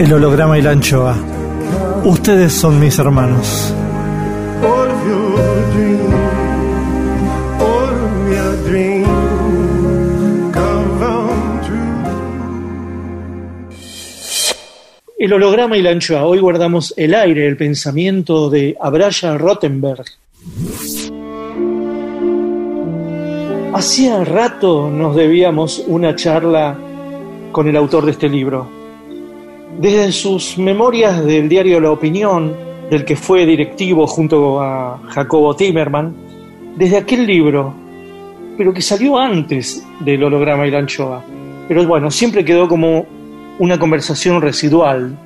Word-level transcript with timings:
El 0.00 0.14
holograma 0.14 0.58
y 0.58 0.62
la 0.62 0.70
anchoa. 0.70 1.14
Ustedes 2.04 2.54
son 2.54 2.80
mis 2.80 2.98
hermanos. 2.98 3.74
El 15.18 15.32
holograma 15.34 15.76
y 15.76 15.82
la 15.82 15.90
anchoa. 15.90 16.24
Hoy 16.24 16.38
guardamos 16.38 16.94
el 16.96 17.14
aire, 17.14 17.46
el 17.46 17.58
pensamiento 17.58 18.48
de 18.48 18.74
Abraya 18.80 19.36
Rottenberg. 19.36 20.06
Hacía 23.74 24.24
rato 24.24 24.88
nos 24.90 25.14
debíamos 25.14 25.84
una 25.86 26.16
charla 26.16 26.74
con 27.52 27.68
el 27.68 27.76
autor 27.76 28.06
de 28.06 28.12
este 28.12 28.30
libro. 28.30 28.79
Desde 29.80 30.12
sus 30.12 30.58
memorias 30.58 31.24
del 31.24 31.48
diario 31.48 31.80
La 31.80 31.90
Opinión, 31.90 32.54
del 32.90 33.02
que 33.02 33.16
fue 33.16 33.46
directivo 33.46 34.06
junto 34.06 34.60
a 34.60 35.00
Jacobo 35.08 35.56
Timerman, 35.56 36.14
desde 36.76 36.98
aquel 36.98 37.26
libro, 37.26 37.72
pero 38.58 38.74
que 38.74 38.82
salió 38.82 39.18
antes 39.18 39.82
del 40.00 40.22
holograma 40.22 40.66
y 40.66 40.70
la 40.70 40.80
anchoa. 40.80 41.24
Pero 41.66 41.86
bueno, 41.86 42.10
siempre 42.10 42.44
quedó 42.44 42.68
como 42.68 43.06
una 43.58 43.78
conversación 43.78 44.42
residual. 44.42 45.18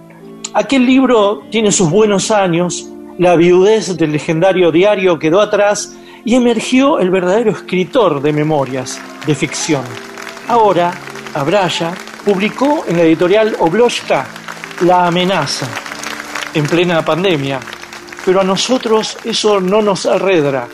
Aquel 0.52 0.86
libro 0.86 1.42
tiene 1.50 1.72
sus 1.72 1.90
buenos 1.90 2.30
años, 2.30 2.88
la 3.18 3.34
viudez 3.34 3.96
del 3.96 4.12
legendario 4.12 4.70
diario 4.70 5.18
quedó 5.18 5.40
atrás 5.40 5.96
y 6.24 6.36
emergió 6.36 7.00
el 7.00 7.10
verdadero 7.10 7.50
escritor 7.50 8.22
de 8.22 8.32
memorias, 8.32 9.00
de 9.26 9.34
ficción. 9.34 9.82
Ahora, 10.46 10.94
Abraya 11.34 11.92
publicó 12.24 12.84
en 12.86 12.98
la 12.98 13.02
editorial 13.02 13.56
Obloshka 13.58 14.43
La 14.82 15.06
amenaza, 15.06 15.68
en 16.52 16.66
plena 16.66 17.04
pandemia, 17.04 17.60
pero 18.24 18.40
a 18.40 18.44
nosotros 18.44 19.16
eso 19.24 19.60
no 19.60 19.80
nos 19.80 20.04
arredra. 20.04 20.66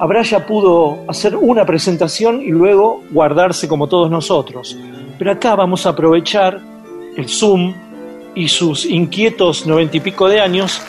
Abraya 0.00 0.46
pudo 0.46 1.04
hacer 1.06 1.36
una 1.36 1.66
presentación 1.66 2.40
y 2.40 2.48
luego 2.48 3.04
guardarse 3.10 3.68
como 3.68 3.88
todos 3.88 4.10
nosotros. 4.10 4.76
Pero 5.18 5.32
acá 5.32 5.54
vamos 5.54 5.84
a 5.84 5.90
aprovechar 5.90 6.60
el 7.16 7.28
Zoom 7.28 7.74
y 8.34 8.48
sus 8.48 8.86
inquietos 8.86 9.66
noventa 9.66 9.96
y 9.98 10.00
pico 10.00 10.28
de 10.28 10.40
años 10.40 10.80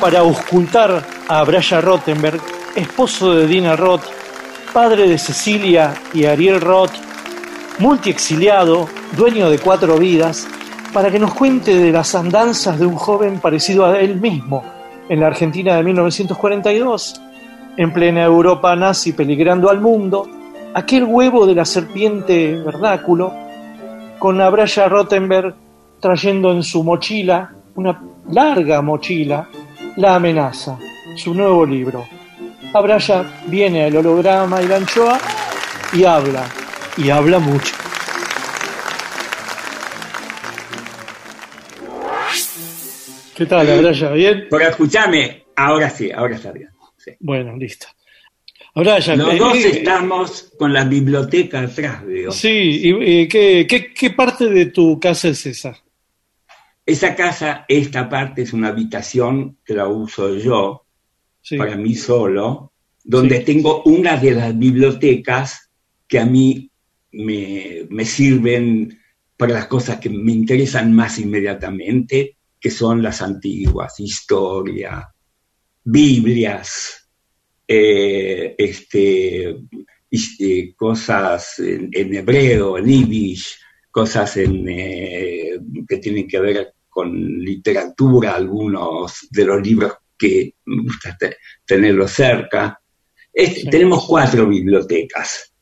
para 0.00 0.20
auscultar 0.20 1.04
a 1.28 1.38
Abraya 1.40 1.80
Rottenberg, 1.80 2.40
esposo 2.74 3.34
de 3.34 3.46
Dina 3.46 3.76
Roth, 3.76 4.04
padre 4.72 5.06
de 5.06 5.18
Cecilia 5.18 5.94
y 6.14 6.24
Ariel 6.24 6.60
Roth, 6.60 6.92
multiexiliado, 7.78 8.88
dueño 9.16 9.50
de 9.50 9.58
cuatro 9.58 9.98
vidas, 9.98 10.46
para 10.96 11.10
que 11.10 11.18
nos 11.18 11.34
cuente 11.34 11.74
de 11.74 11.92
las 11.92 12.14
andanzas 12.14 12.78
de 12.78 12.86
un 12.86 12.96
joven 12.96 13.38
parecido 13.38 13.84
a 13.84 14.00
él 14.00 14.18
mismo 14.18 14.64
en 15.10 15.20
la 15.20 15.26
Argentina 15.26 15.76
de 15.76 15.82
1942, 15.82 17.20
en 17.76 17.92
plena 17.92 18.24
Europa 18.24 18.74
nazi 18.74 19.12
peligrando 19.12 19.68
al 19.68 19.78
mundo, 19.78 20.26
aquel 20.72 21.04
huevo 21.04 21.44
de 21.44 21.54
la 21.54 21.66
serpiente 21.66 22.56
vernáculo, 22.64 23.34
con 24.18 24.40
Abraya 24.40 24.88
Rottenberg 24.88 25.54
trayendo 26.00 26.50
en 26.50 26.62
su 26.62 26.82
mochila, 26.82 27.52
una 27.74 28.02
larga 28.30 28.80
mochila, 28.80 29.48
La 29.96 30.14
amenaza, 30.14 30.78
su 31.14 31.34
nuevo 31.34 31.66
libro. 31.66 32.06
Abraya 32.72 33.22
viene 33.48 33.84
al 33.84 33.96
holograma 33.96 34.62
y 34.62 34.66
la 34.66 34.76
anchoa 34.76 35.18
y 35.92 36.04
habla, 36.04 36.44
y 36.96 37.10
habla 37.10 37.38
mucho. 37.38 37.75
¿Qué 43.36 43.46
tal, 43.46 43.68
Abraya? 43.70 44.10
¿Bien? 44.12 44.46
Pero 44.50 44.68
escúchame, 44.68 45.44
ahora 45.56 45.90
sí, 45.90 46.10
ahora 46.10 46.36
está 46.36 46.52
bien. 46.52 46.70
sí. 46.96 47.12
Bueno, 47.20 47.56
listo. 47.56 47.86
Abraya, 48.74 49.16
Los 49.16 49.34
eh, 49.34 49.38
dos 49.38 49.56
eh, 49.56 49.68
estamos 49.68 50.52
con 50.58 50.72
la 50.72 50.84
biblioteca 50.84 51.60
atrás, 51.60 52.04
veo. 52.04 52.30
Sí, 52.32 52.48
y, 52.48 52.90
eh, 53.22 53.28
¿qué, 53.28 53.66
qué, 53.68 53.92
qué 53.94 54.10
parte 54.10 54.48
de 54.48 54.66
tu 54.66 54.98
casa 55.00 55.28
es 55.28 55.46
esa? 55.46 55.76
Esa 56.84 57.14
casa, 57.14 57.64
esta 57.68 58.08
parte 58.08 58.42
es 58.42 58.52
una 58.52 58.68
habitación 58.68 59.58
que 59.64 59.74
la 59.74 59.86
uso 59.88 60.36
yo 60.36 60.82
Sí. 61.40 61.56
para 61.56 61.76
mí 61.76 61.94
solo, 61.94 62.72
donde 63.04 63.38
Sí. 63.38 63.44
tengo 63.44 63.82
una 63.84 64.16
de 64.16 64.32
las 64.32 64.58
bibliotecas 64.58 65.70
que 66.08 66.18
a 66.18 66.26
mí 66.26 66.70
me, 67.12 67.86
me 67.88 68.04
sirven 68.04 68.98
para 69.36 69.52
las 69.54 69.66
cosas 69.66 69.98
que 70.00 70.10
me 70.10 70.32
interesan 70.32 70.92
más 70.94 71.18
inmediatamente, 71.18 72.35
que 72.60 72.70
son 72.70 73.02
las 73.02 73.22
antiguas, 73.22 73.98
historia, 74.00 75.06
Biblias, 75.84 77.08
eh, 77.68 78.54
este, 78.58 79.56
eh, 80.10 80.74
cosas 80.74 81.58
en, 81.58 81.90
en 81.92 82.14
hebreo, 82.14 82.78
en 82.78 82.86
yiddish, 82.86 83.58
cosas 83.90 84.36
en, 84.38 84.66
eh, 84.68 85.58
que 85.88 85.96
tienen 85.98 86.26
que 86.26 86.40
ver 86.40 86.72
con 86.88 87.12
literatura, 87.38 88.34
algunos 88.34 89.26
de 89.30 89.44
los 89.44 89.62
libros 89.66 89.92
que 90.18 90.54
me 90.64 90.82
gusta 90.82 91.16
te- 91.18 91.36
tenerlos 91.64 92.10
cerca. 92.12 92.80
Es- 93.32 93.54
Sí. 93.62 93.70
Tenemos 93.70 94.06
cuatro 94.06 94.46
bibliotecas. 94.48 95.52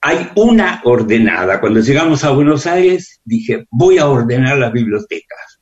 Hay 0.00 0.28
una 0.36 0.80
ordenada. 0.84 1.60
Cuando 1.60 1.80
llegamos 1.80 2.24
a 2.24 2.30
Buenos 2.30 2.66
Aires, 2.66 3.20
dije, 3.24 3.66
voy 3.70 3.98
a 3.98 4.06
ordenar 4.06 4.56
las 4.58 4.72
bibliotecas. 4.72 5.57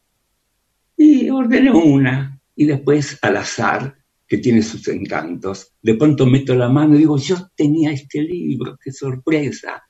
Y 0.97 1.29
ordené 1.31 1.71
una. 1.71 2.41
Y 2.55 2.65
después, 2.65 3.19
al 3.23 3.37
azar, 3.37 3.95
que 4.27 4.39
tiene 4.39 4.63
sus 4.63 4.87
encantos, 4.89 5.73
de 5.83 5.95
pronto 5.95 6.27
meto 6.27 6.55
la 6.55 6.69
mano 6.69 6.95
y 6.97 6.99
digo, 6.99 7.17
yo 7.19 7.37
tenía 7.55 7.93
este 7.93 8.23
libro, 8.23 8.77
qué 8.83 8.91
sorpresa. 8.91 9.83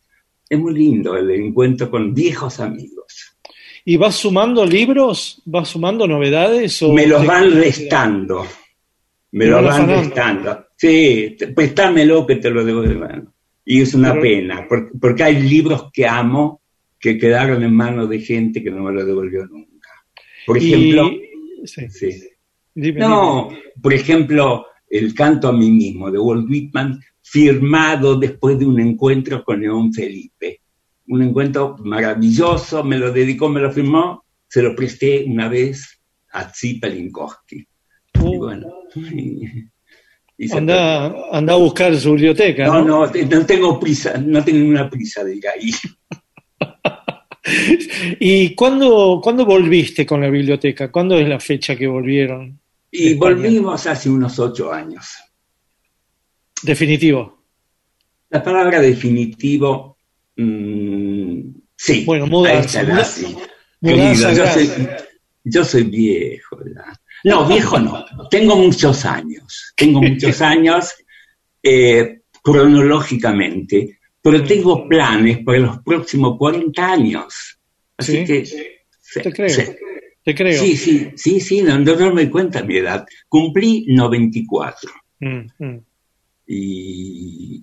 Es 0.49 0.58
muy 0.58 0.75
lindo 0.75 1.17
el 1.17 1.31
encuentro 1.31 1.91
con 1.91 2.12
viejos 2.12 2.61
amigos. 2.61 3.37
¿Y 3.85 3.97
vas 3.97 4.17
sumando 4.17 4.67
libros? 4.67 5.41
¿Vas 5.44 5.69
sumando 5.69 6.06
novedades? 6.06 6.82
O 6.82 6.93
Me 6.93 7.06
los 7.06 7.25
van 7.25 7.53
restando. 7.53 8.44
Me 9.32 9.47
los 9.47 9.64
van 9.64 9.88
restando. 9.88 10.67
Sí, 10.76 11.37
préstamelo 11.55 12.26
que 12.26 12.37
te 12.37 12.50
lo 12.50 12.64
debo 12.64 12.82
de 12.82 12.94
mano. 12.94 13.32
Y 13.64 13.81
es 13.82 13.94
una 13.94 14.11
Pero- 14.11 14.23
pena, 14.23 14.67
porque, 14.69 14.91
porque 15.00 15.23
hay 15.25 15.41
libros 15.43 15.91
que 15.93 16.06
amo 16.06 16.61
que 16.99 17.19
quedaron 17.19 17.62
en 17.62 17.75
manos 17.75 18.08
de 18.08 18.20
gente 18.20 18.62
que 18.62 18.70
no 18.70 18.82
me 18.82 18.93
lo 18.93 19.05
devolvió 19.05 19.47
nunca. 19.47 19.75
Por 20.46 20.58
ejemplo, 20.58 21.10
Y- 21.10 21.66
sí. 21.66 21.90
sí. 21.90 22.22
Dime, 22.75 23.00
No, 23.00 23.48
dime. 23.50 23.62
por 23.82 23.93
ejemplo, 23.94 24.66
el 24.88 25.14
canto 25.14 25.48
a 25.48 25.52
mí 25.52 25.70
mismo 25.70 26.10
de 26.10 26.19
Walt 26.19 26.48
Whitman, 26.48 27.00
firmado 27.22 28.16
después 28.16 28.58
de 28.58 28.66
un 28.66 28.78
encuentro 28.81 29.43
con 29.44 29.60
León 29.60 29.93
Felipe. 29.93 30.60
Un 31.08 31.22
encuentro 31.22 31.76
maravilloso, 31.84 32.84
me 32.84 32.98
lo 32.98 33.12
dedicó, 33.12 33.48
me 33.48 33.60
lo 33.60 33.72
firmó, 33.72 34.25
se 34.48 34.62
lo 34.62 34.75
presté 34.76 35.25
una 35.26 35.48
vez 35.48 36.00
a 36.32 36.48
Zipelinkowski. 36.54 37.56
Y 37.56 37.66
Uh, 38.20 38.38
bueno, 38.38 38.66
y- 39.12 40.50
anda, 40.52 41.14
anda 41.32 41.54
a 41.54 41.56
buscar 41.56 41.96
su 41.96 42.12
biblioteca, 42.12 42.66
No, 42.66 42.82
¿no? 42.84 43.06
no, 43.06 43.12
no 43.12 43.46
tengo 43.46 43.81
prisa, 43.81 44.19
no 44.19 44.44
tengo 44.44 44.58
ninguna 44.58 44.88
prisa 44.90 45.25
de 45.25 45.37
ir 45.37 45.48
ahí. 45.48 45.70
¿Y 48.20 48.54
cuándo, 48.54 49.20
cuándo 49.22 49.44
volviste 49.44 50.04
con 50.04 50.20
la 50.20 50.28
biblioteca? 50.28 50.90
¿Cuándo 50.90 51.16
es 51.16 51.28
la 51.28 51.40
fecha 51.40 51.76
que 51.76 51.87
volvieron? 51.87 52.58
Y 52.90 53.14
volvimos 53.14 53.87
hace 53.87 54.08
unos 54.08 54.38
ocho 54.38 54.72
años. 54.72 55.06
Definitivo. 56.62 57.44
La 58.31 58.43
palabra 58.43 58.81
definitivo, 58.81 59.98
mm, 60.37 61.40
sí. 61.76 62.04
Bueno, 62.04 62.26
mudanza, 62.26 62.82
mudanza 63.81 64.32
yo, 64.32 64.46
soy, 64.46 64.70
yo 65.44 65.64
soy 65.64 65.82
viejo. 65.84 66.56
¿verdad? 66.56 66.93
No, 67.25 67.46
viejo 67.46 67.78
no. 67.78 68.04
Tengo 68.31 68.56
muchos 68.56 69.04
años. 69.04 69.72
Tengo 69.76 70.02
muchos 70.02 70.40
años 70.40 70.93
eh, 71.62 72.20
cronológicamente, 72.43 73.98
pero 74.26 74.43
tengo 74.43 74.88
planes 74.88 75.38
para 75.44 75.61
los 75.61 75.78
próximos 75.82 76.37
40 76.37 76.84
años. 76.84 77.61
Así 77.96 78.12
Sí. 78.12 78.25
que... 78.26 78.82
Te 79.23 79.32
creo. 79.32 79.49
sí. 79.49 79.62
Te 80.25 80.34
creo. 80.34 80.61
Sí, 80.61 80.76
sí, 80.76 81.12
sí, 81.14 81.38
sí, 81.38 81.62
no, 81.62 81.78
no, 81.78 81.94
no 81.94 82.12
me 82.12 82.28
cuenta 82.28 82.64
mi 82.64 82.78
edad. 82.78 83.06
Cumplí 83.28 83.87
94. 83.87 84.90
Mm, 85.20 85.46
mm. 85.64 85.81
Y, 86.49 87.62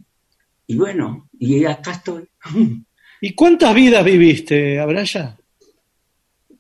y 0.68 0.76
bueno, 0.78 1.28
y 1.38 1.66
acá 1.66 1.92
estoy. 1.92 2.30
¿Y 3.22 3.36
cuántas 3.36 3.76
vidas 3.76 4.06
viviste, 4.06 4.80
Abraya? 4.80 5.38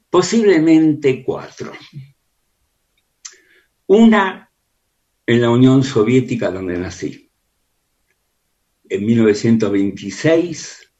Posiblemente 0.09 1.23
cuatro. 1.23 1.71
Una 3.87 4.51
en 5.25 5.41
la 5.41 5.49
Unión 5.49 5.81
Soviética 5.81 6.51
donde 6.51 6.77
nací. 6.77 7.22
En 8.89 9.05
1926, 9.05 10.91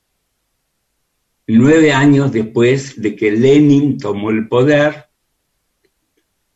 nueve 1.48 1.92
años 1.92 2.32
después 2.32 3.02
de 3.02 3.16
que 3.16 3.32
Lenin 3.32 3.98
tomó 3.98 4.30
el 4.32 4.48
poder, 4.48 5.06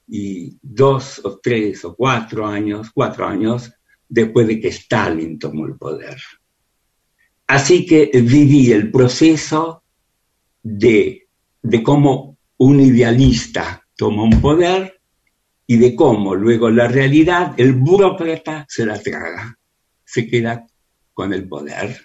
y 0.07 0.57
dos 0.61 1.21
o 1.23 1.39
tres 1.39 1.83
o 1.83 1.95
cuatro 1.95 2.47
años, 2.47 2.91
cuatro 2.93 3.27
años 3.27 3.71
después 4.07 4.47
de 4.47 4.59
que 4.59 4.69
Stalin 4.69 5.37
tomó 5.37 5.65
el 5.65 5.75
poder. 5.75 6.17
Así 7.47 7.85
que 7.85 8.09
viví 8.13 8.71
el 8.71 8.89
proceso 8.91 9.83
de, 10.63 11.27
de 11.61 11.83
cómo 11.83 12.37
un 12.57 12.79
idealista 12.79 13.85
toma 13.95 14.23
un 14.23 14.41
poder 14.41 15.01
y 15.65 15.77
de 15.77 15.95
cómo 15.95 16.35
luego 16.35 16.69
la 16.69 16.87
realidad, 16.87 17.53
el 17.57 17.73
burócrata 17.73 18.65
se 18.69 18.85
la 18.85 19.01
traga, 19.01 19.57
se 20.05 20.27
queda 20.27 20.65
con 21.17 21.33
el 21.33 21.47
poder 21.47 21.97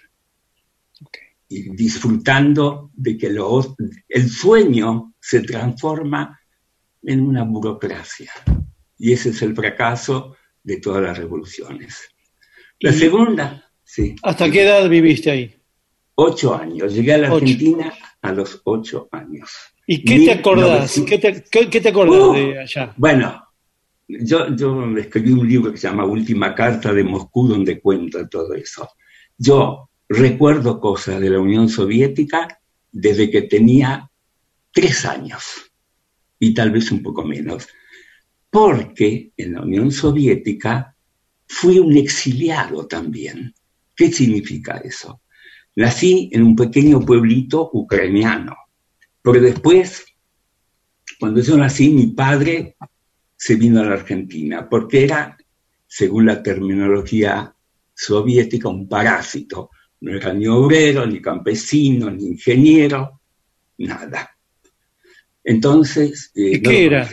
y 1.47 1.69
disfrutando 1.77 2.91
de 2.95 3.19
que 3.19 3.29
lo- 3.29 3.77
el 4.09 4.31
sueño 4.31 5.13
se 5.21 5.41
transforma 5.43 6.41
en 7.03 7.21
una 7.21 7.45
burocracia. 7.45 8.33
Y 8.99 9.13
ese 9.13 9.29
es 9.29 9.43
el 9.43 9.55
fracaso 9.55 10.35
de 10.63 10.79
todas 10.79 11.03
las 11.03 11.19
revoluciones. 11.19 12.09
La 12.81 12.91
segunda, 12.95 13.71
sí, 13.85 14.17
¿Hasta 14.23 14.51
qué 14.51 14.63
edad 14.63 14.89
viviste 14.89 15.31
ahí? 15.31 15.55
ocho 16.15 16.55
años. 16.55 16.95
Llegué 16.95 17.13
a 17.13 17.19
la 17.19 17.33
Ocho. 17.35 17.45
Argentina 17.45 17.93
a 18.23 18.33
los 18.33 18.63
ocho 18.65 19.09
años. 19.13 19.51
¿Y 19.87 20.03
qué 20.05 20.21
te 20.25 20.33
acordás? 20.33 20.97
1900. 20.97 21.07
¿Qué 21.07 21.19
te, 21.19 21.45
qué- 21.51 21.69
qué 21.69 21.81
te 21.83 21.89
acordás 21.91 22.23
Uh. 22.29 22.33
de 22.33 22.59
allá? 22.61 22.95
Bueno, 22.97 23.47
yo, 24.09 24.57
yo 24.57 24.97
escribí 24.97 25.33
un 25.33 25.47
libro 25.47 25.71
que 25.71 25.77
se 25.79 25.87
llama 25.89 26.05
Última 26.07 26.55
Carta 26.55 26.93
de 26.95 27.05
Moscú, 27.05 27.49
donde 27.49 27.79
cuento 27.81 28.27
todo 28.29 28.55
eso. 28.55 28.89
Yo 29.39 29.89
recuerdo 30.09 30.81
cosas 30.81 31.21
de 31.21 31.31
la 31.31 31.41
Unión 31.41 31.69
Soviética 31.69 32.61
desde 32.91 33.31
que 33.31 33.43
tenía 33.43 34.11
tres 34.73 35.05
años, 35.05 35.43
y 36.39 36.55
tal 36.55 36.71
vez 36.71 36.91
un 36.91 37.03
poco 37.03 37.25
menos, 37.25 37.69
porque 38.51 39.33
en 39.37 39.55
la 39.55 39.63
Unión 39.63 39.91
Soviética 39.91 40.95
fui 41.47 41.79
un 41.79 41.97
exiliado 41.97 42.87
también. 42.87 43.55
¿Qué 43.95 44.11
significa 44.13 44.79
eso? 44.79 45.23
Nací 45.77 46.31
en 46.33 46.43
un 46.43 46.57
pequeño 46.57 47.01
pueblito 47.01 47.71
ucraniano, 47.73 48.57
pero 49.23 49.41
después, 49.41 50.05
cuando 51.19 51.41
yo 51.41 51.57
nací, 51.57 51.91
mi 51.91 52.09
padre 52.09 52.77
se 53.37 53.55
vino 53.57 53.81
a 53.81 53.85
la 53.85 53.95
Argentina, 53.95 54.69
porque 54.69 55.05
era, 55.05 55.37
según 55.87 56.27
la 56.27 56.43
terminología 56.43 57.55
soviética, 58.07 58.69
un 58.69 58.89
parásito. 58.89 59.71
No 60.01 60.15
era 60.17 60.33
ni 60.33 60.47
obrero, 60.47 61.07
ni 61.07 61.21
campesino, 61.21 62.11
ni 62.11 62.27
ingeniero, 62.27 63.21
nada. 63.79 64.37
Entonces... 65.45 66.33
eh, 66.35 66.57
¿Y 66.57 66.61
no 66.61 66.71
qué 66.71 66.85
era? 66.87 67.11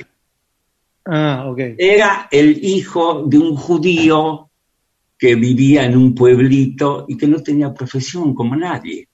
Ah, 1.06 1.46
ok. 1.50 1.60
Era 1.78 2.28
el 2.32 2.64
hijo 2.64 3.26
de 3.28 3.38
un 3.38 3.56
judío 3.56 4.50
que 5.18 5.36
vivía 5.36 5.86
en 5.86 5.98
un 5.98 6.16
pueblito 6.16 7.06
y 7.08 7.18
que 7.18 7.28
no 7.28 7.42
tenía 7.42 7.74
profesión 7.74 8.34
como 8.34 8.56
nadie 8.56 9.10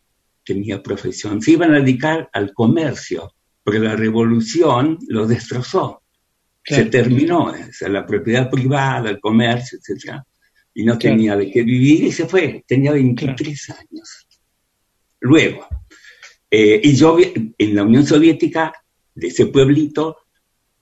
tenía 0.45 0.81
profesión. 0.81 1.41
Se 1.41 1.51
iban 1.51 1.73
a 1.73 1.79
dedicar 1.79 2.29
al 2.31 2.53
comercio, 2.53 3.33
porque 3.63 3.79
la 3.79 3.95
revolución 3.95 4.99
lo 5.09 5.25
destrozó. 5.27 6.03
Claro. 6.61 6.83
Se 6.83 6.89
terminó, 6.89 7.45
o 7.45 7.53
sea, 7.71 7.89
la 7.89 8.05
propiedad 8.05 8.49
privada, 8.49 9.09
el 9.09 9.19
comercio, 9.19 9.79
etc. 9.79 10.21
Y 10.75 10.83
no 10.83 10.97
Claro. 10.99 11.15
tenía 11.15 11.35
de 11.35 11.49
qué 11.49 11.63
vivir 11.63 12.03
y 12.03 12.11
se 12.11 12.27
fue. 12.27 12.63
Tenía 12.67 12.91
23 12.91 13.69
años. 13.71 14.27
Luego, 15.21 15.65
eh, 16.51 16.79
y 16.83 16.95
yo 16.95 17.17
en 17.19 17.75
la 17.75 17.83
Unión 17.83 18.05
Soviética, 18.05 18.71
de 19.15 19.27
ese 19.27 19.47
pueblito, 19.47 20.17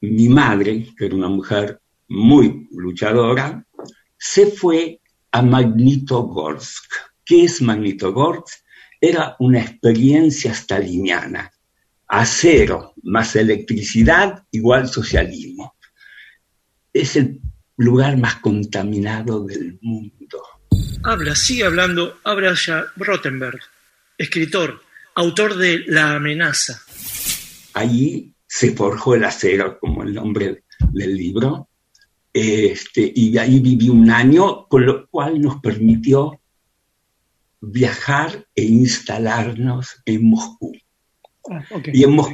mi 0.01 0.27
madre, 0.27 0.87
que 0.97 1.05
era 1.05 1.15
una 1.15 1.29
mujer 1.29 1.79
muy 2.09 2.67
luchadora, 2.71 3.65
se 4.17 4.47
fue 4.47 4.99
a 5.31 5.41
Magnitogorsk. 5.41 6.91
¿Qué 7.23 7.45
es 7.45 7.61
Magnitogorsk? 7.61 8.47
Era 8.99 9.35
una 9.39 9.61
experiencia 9.61 10.53
staliniana. 10.53 11.51
Acero 12.07 12.93
más 13.03 13.35
electricidad 13.35 14.43
igual 14.51 14.87
socialismo. 14.89 15.75
Es 16.91 17.15
el 17.15 17.39
lugar 17.77 18.17
más 18.17 18.35
contaminado 18.35 19.45
del 19.45 19.77
mundo. 19.81 20.43
Habla, 21.03 21.35
sigue 21.35 21.65
hablando 21.65 22.19
Abraya 22.23 22.85
Rottenberg, 22.95 23.59
escritor, 24.17 24.81
autor 25.15 25.55
de 25.57 25.83
La 25.87 26.15
amenaza. 26.15 26.81
Allí 27.73 28.33
se 28.47 28.71
forjó 28.75 29.15
el 29.15 29.23
acero, 29.23 29.79
como 29.79 30.03
el 30.03 30.13
nombre 30.13 30.63
del 30.91 31.15
libro, 31.15 31.69
este, 32.31 33.11
y 33.15 33.37
ahí 33.37 33.59
viví 33.59 33.89
un 33.89 34.09
año, 34.09 34.67
con 34.67 34.85
lo 34.85 35.07
cual 35.07 35.41
nos 35.41 35.59
permitió 35.61 36.39
viajar 37.61 38.45
e 38.55 38.63
instalarnos 38.63 40.01
en 40.05 40.29
Moscú. 40.29 40.71
Ah. 41.49 41.63
Y 41.91 42.03
en, 42.03 42.11
Mos- 42.11 42.29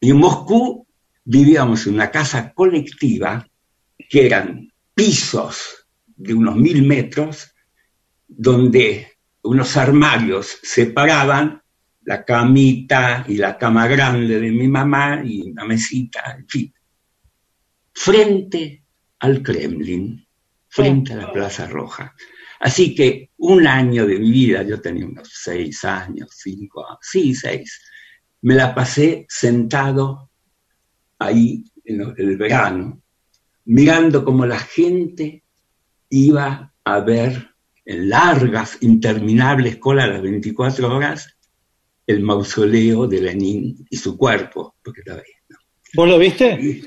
y 0.00 0.10
en 0.10 0.16
Moscú 0.16 0.86
vivíamos 1.24 1.86
en 1.86 1.94
una 1.94 2.10
casa 2.10 2.52
colectiva 2.52 3.46
que 4.08 4.26
eran 4.26 4.70
pisos 4.94 5.86
de 6.06 6.34
unos 6.34 6.56
mil 6.56 6.86
metros, 6.86 7.52
donde 8.26 9.08
unos 9.42 9.76
armarios 9.76 10.58
separaban 10.62 11.60
la 12.02 12.24
camita 12.24 13.24
y 13.28 13.36
la 13.36 13.56
cama 13.58 13.86
grande 13.86 14.38
de 14.40 14.50
mi 14.50 14.68
mamá 14.68 15.22
y 15.24 15.50
una 15.50 15.64
mesita, 15.64 16.36
en 16.38 16.46
fin, 16.46 16.74
frente 17.92 18.84
al 19.20 19.42
Kremlin, 19.42 20.26
frente 20.68 21.14
a 21.14 21.16
la 21.16 21.32
Plaza 21.32 21.66
Roja. 21.66 22.14
Así 22.60 22.94
que 22.94 23.30
un 23.38 23.66
año 23.66 24.06
de 24.06 24.18
mi 24.18 24.30
vida, 24.30 24.62
yo 24.62 24.80
tenía 24.80 25.06
unos 25.06 25.30
seis 25.32 25.84
años, 25.84 26.30
cinco 26.32 26.98
sí, 27.00 27.34
seis, 27.34 27.80
me 28.42 28.54
la 28.54 28.74
pasé 28.74 29.26
sentado 29.28 30.30
ahí 31.18 31.64
en 31.84 32.14
el 32.16 32.36
verano, 32.36 33.02
mirando 33.64 34.24
cómo 34.24 34.46
la 34.46 34.58
gente 34.58 35.44
iba 36.10 36.72
a 36.84 37.00
ver 37.00 37.50
en 37.84 38.08
largas, 38.08 38.78
interminables 38.80 39.76
colas 39.76 40.08
las 40.08 40.22
24 40.22 40.94
horas 40.94 41.36
el 42.06 42.20
mausoleo 42.20 43.06
de 43.06 43.20
Lenin 43.20 43.86
y 43.88 43.96
su 43.96 44.16
cuerpo, 44.16 44.76
porque 44.82 45.00
estaba 45.00 45.20
ahí. 45.20 45.32
¿no? 45.48 45.56
¿Vos 45.94 46.08
lo 46.08 46.18
viste? 46.18 46.82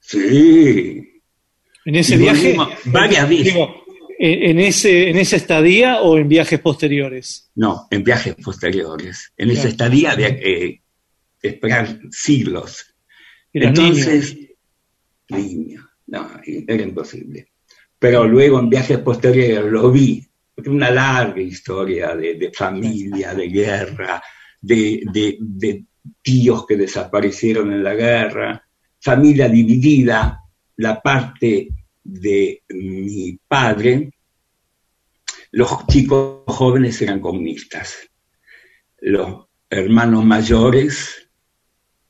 Sí, 0.00 1.22
¿En 1.84 1.94
ese 1.94 2.14
Y 2.14 2.18
viaje? 2.18 2.56
varias 2.86 3.28
veces. 3.28 3.54
Digo, 3.54 3.84
¿en, 4.18 4.58
ese, 4.58 5.10
¿En 5.10 5.16
esa 5.18 5.36
estadía 5.36 6.00
o 6.00 6.16
en 6.18 6.28
viajes 6.28 6.60
posteriores? 6.60 7.50
no, 7.54 7.86
en 7.90 8.02
viajes 8.02 8.34
posteriores. 8.36 9.32
En 9.36 9.50
esa 9.50 9.68
estadía 9.68 10.12
había 10.12 10.36
que 10.36 10.82
esperar 11.42 12.00
siglos. 12.10 12.94
Entonces, 13.52 14.36
niño, 15.28 15.88
no, 16.08 16.30
era 16.44 16.82
imposible. 16.82 17.48
Pero 17.98 18.24
luego 18.26 18.58
en 18.58 18.68
viajes 18.68 18.98
posteriores 18.98 19.64
lo 19.70 19.90
vi, 19.90 20.26
una 20.66 20.90
larga 20.90 21.40
historia 21.40 22.14
de, 22.14 22.52
familia, 22.54 23.34
de 23.34 23.48
guerra, 23.48 24.22
de- 24.60 25.02
de 25.38 25.84
tíos 26.22 26.66
que 26.66 26.76
desaparecieron 26.76 27.72
en 27.72 27.82
la 27.82 27.94
guerra, 27.94 28.66
familia 29.00 29.48
dividida, 29.48 30.40
la 30.76 31.00
parte 31.00 31.68
de 32.02 32.62
mi 32.68 33.38
padre, 33.48 34.10
los 35.52 35.86
chicos 35.86 36.42
jóvenes 36.46 37.00
eran 37.00 37.20
comunistas, 37.20 38.10
los 39.00 39.46
hermanos 39.70 40.24
mayores 40.24 41.28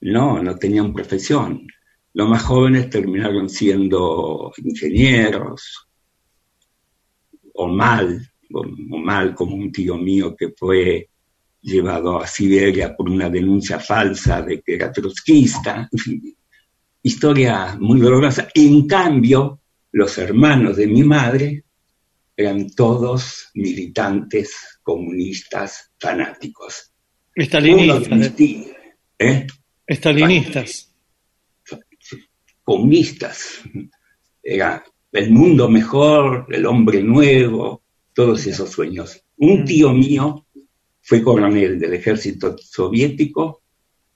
no, 0.01 0.43
no 0.43 0.57
tenían 0.57 0.93
profesión. 0.93 1.67
Los 2.15 2.29
más 2.29 2.43
jóvenes 2.43 2.91
terminaron 2.91 3.49
siendo 3.49 4.53
ingenieros, 4.57 5.89
o 7.55 7.69
mal, 7.69 8.31
o, 8.53 8.61
o 8.61 8.99
mal 8.99 9.35
como 9.35 9.57
un 9.57 9.71
tío 9.71 9.97
mío 9.97 10.35
que 10.37 10.55
fue 10.57 11.09
llevado 11.61 12.21
a 12.21 12.27
Siberia 12.27 12.95
por 12.95 13.09
una 13.09 13.29
denuncia 13.31 13.81
falsa 13.81 14.43
de 14.43 14.61
que 14.61 14.75
era 14.75 14.93
trotskista. 14.93 15.89
En 15.91 15.99
fin, 15.99 16.37
historia 17.03 17.77
muy 17.81 18.01
dolorosa. 18.01 18.49
En 18.55 18.87
cambio, 18.87 19.61
los 19.93 20.19
hermanos 20.19 20.77
de 20.77 20.87
mi 20.87 21.03
madre 21.03 21.65
eran 22.37 22.71
todos 22.71 23.51
militantes 23.55 24.79
comunistas 24.83 25.93
fanáticos. 25.99 26.93
Estalinistas. 27.35 28.33
¿eh? 29.19 29.47
Estalinistas. 29.87 30.94
Comunistas. 32.65 33.61
Era 34.43 34.85
el 35.13 35.31
mundo 35.31 35.69
mejor, 35.69 36.47
el 36.51 36.67
hombre 36.67 37.03
nuevo, 37.03 37.83
todos 38.13 38.47
esos 38.47 38.71
sueños. 38.71 39.23
Un 39.37 39.63
Mm. 39.63 39.65
tío 39.65 39.93
mío 39.93 40.47
fue 41.03 41.23
coronel 41.23 41.79
del 41.79 41.95
ejército 41.95 42.57
soviético, 42.59 43.63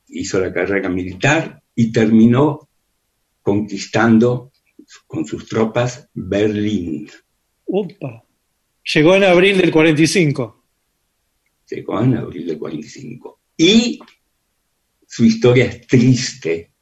hizo 0.09 0.41
la 0.41 0.53
carrera 0.53 0.89
militar 0.89 1.63
y 1.75 1.93
terminó 1.93 2.69
conquistando 3.43 4.53
con 5.07 5.27
sus 5.27 5.47
tropas 5.47 6.09
Berlín. 6.15 7.09
Upa. 7.67 8.25
Llegó 8.95 9.15
en 9.17 9.25
abril 9.25 9.59
del 9.59 9.71
45. 9.71 10.65
Llegó 11.71 12.01
en 12.03 12.17
abril 12.17 12.47
del 12.47 12.59
45. 12.59 13.41
Y 13.59 13.99
su 15.07 15.25
historia 15.25 15.67
es 15.67 15.87
triste, 15.87 16.73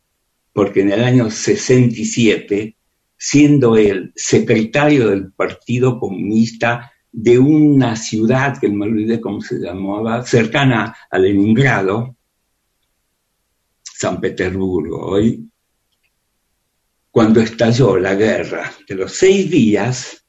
porque 0.56 0.80
en 0.80 0.90
el 0.90 1.04
año 1.04 1.30
67, 1.30 2.78
siendo 3.18 3.76
él 3.76 4.10
secretario 4.16 5.10
del 5.10 5.30
Partido 5.30 6.00
Comunista 6.00 6.90
de 7.12 7.38
una 7.38 7.94
ciudad 7.94 8.58
que 8.58 8.70
me 8.70 8.86
olvidé 8.86 9.20
cómo 9.20 9.42
se 9.42 9.58
llamaba, 9.58 10.24
cercana 10.24 10.96
a 11.10 11.18
Leningrado, 11.18 12.16
San 13.82 14.18
Petersburgo 14.18 15.08
hoy, 15.08 15.46
cuando 17.10 17.42
estalló 17.42 17.98
la 17.98 18.14
guerra 18.14 18.72
de 18.88 18.94
los 18.94 19.12
seis 19.12 19.50
días 19.50 20.26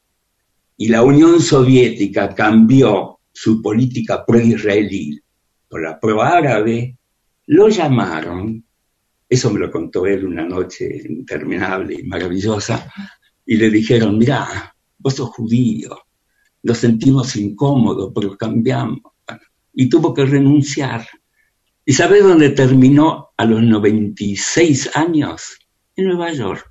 y 0.76 0.90
la 0.90 1.04
Unión 1.04 1.40
Soviética 1.40 2.36
cambió 2.36 3.22
su 3.32 3.62
política 3.62 4.26
pro-israelí 4.26 5.22
por 5.70 5.84
la 5.84 5.98
pro-árabe, 5.98 6.98
lo 7.46 7.70
llamaron, 7.70 8.67
eso 9.30 9.52
me 9.52 9.60
lo 9.60 9.72
contó 9.72 10.06
él 10.06 10.26
una 10.26 10.46
noche 10.46 11.02
interminable 11.10 11.96
y 12.00 12.04
maravillosa, 12.04 12.92
y 13.46 13.58
le 13.58 13.70
dijeron, 13.70 14.18
mira, 14.18 14.76
vos 14.98 15.16
sos 15.16 15.30
judío, 15.30 15.98
lo 16.64 16.74
sentimos 16.74 17.36
incómodo, 17.36 18.14
pero 18.14 18.38
cambiamos. 18.38 19.02
Y 19.74 19.90
tuvo 19.90 20.14
que 20.14 20.26
renunciar. 20.26 21.08
¿Y 21.86 21.94
sabes 21.94 22.24
dónde 22.24 22.50
terminó 22.50 23.30
a 23.38 23.46
los 23.46 23.62
96 23.62 24.96
años? 24.96 25.60
En 25.96 26.06
Nueva 26.08 26.32
York. 26.32 26.70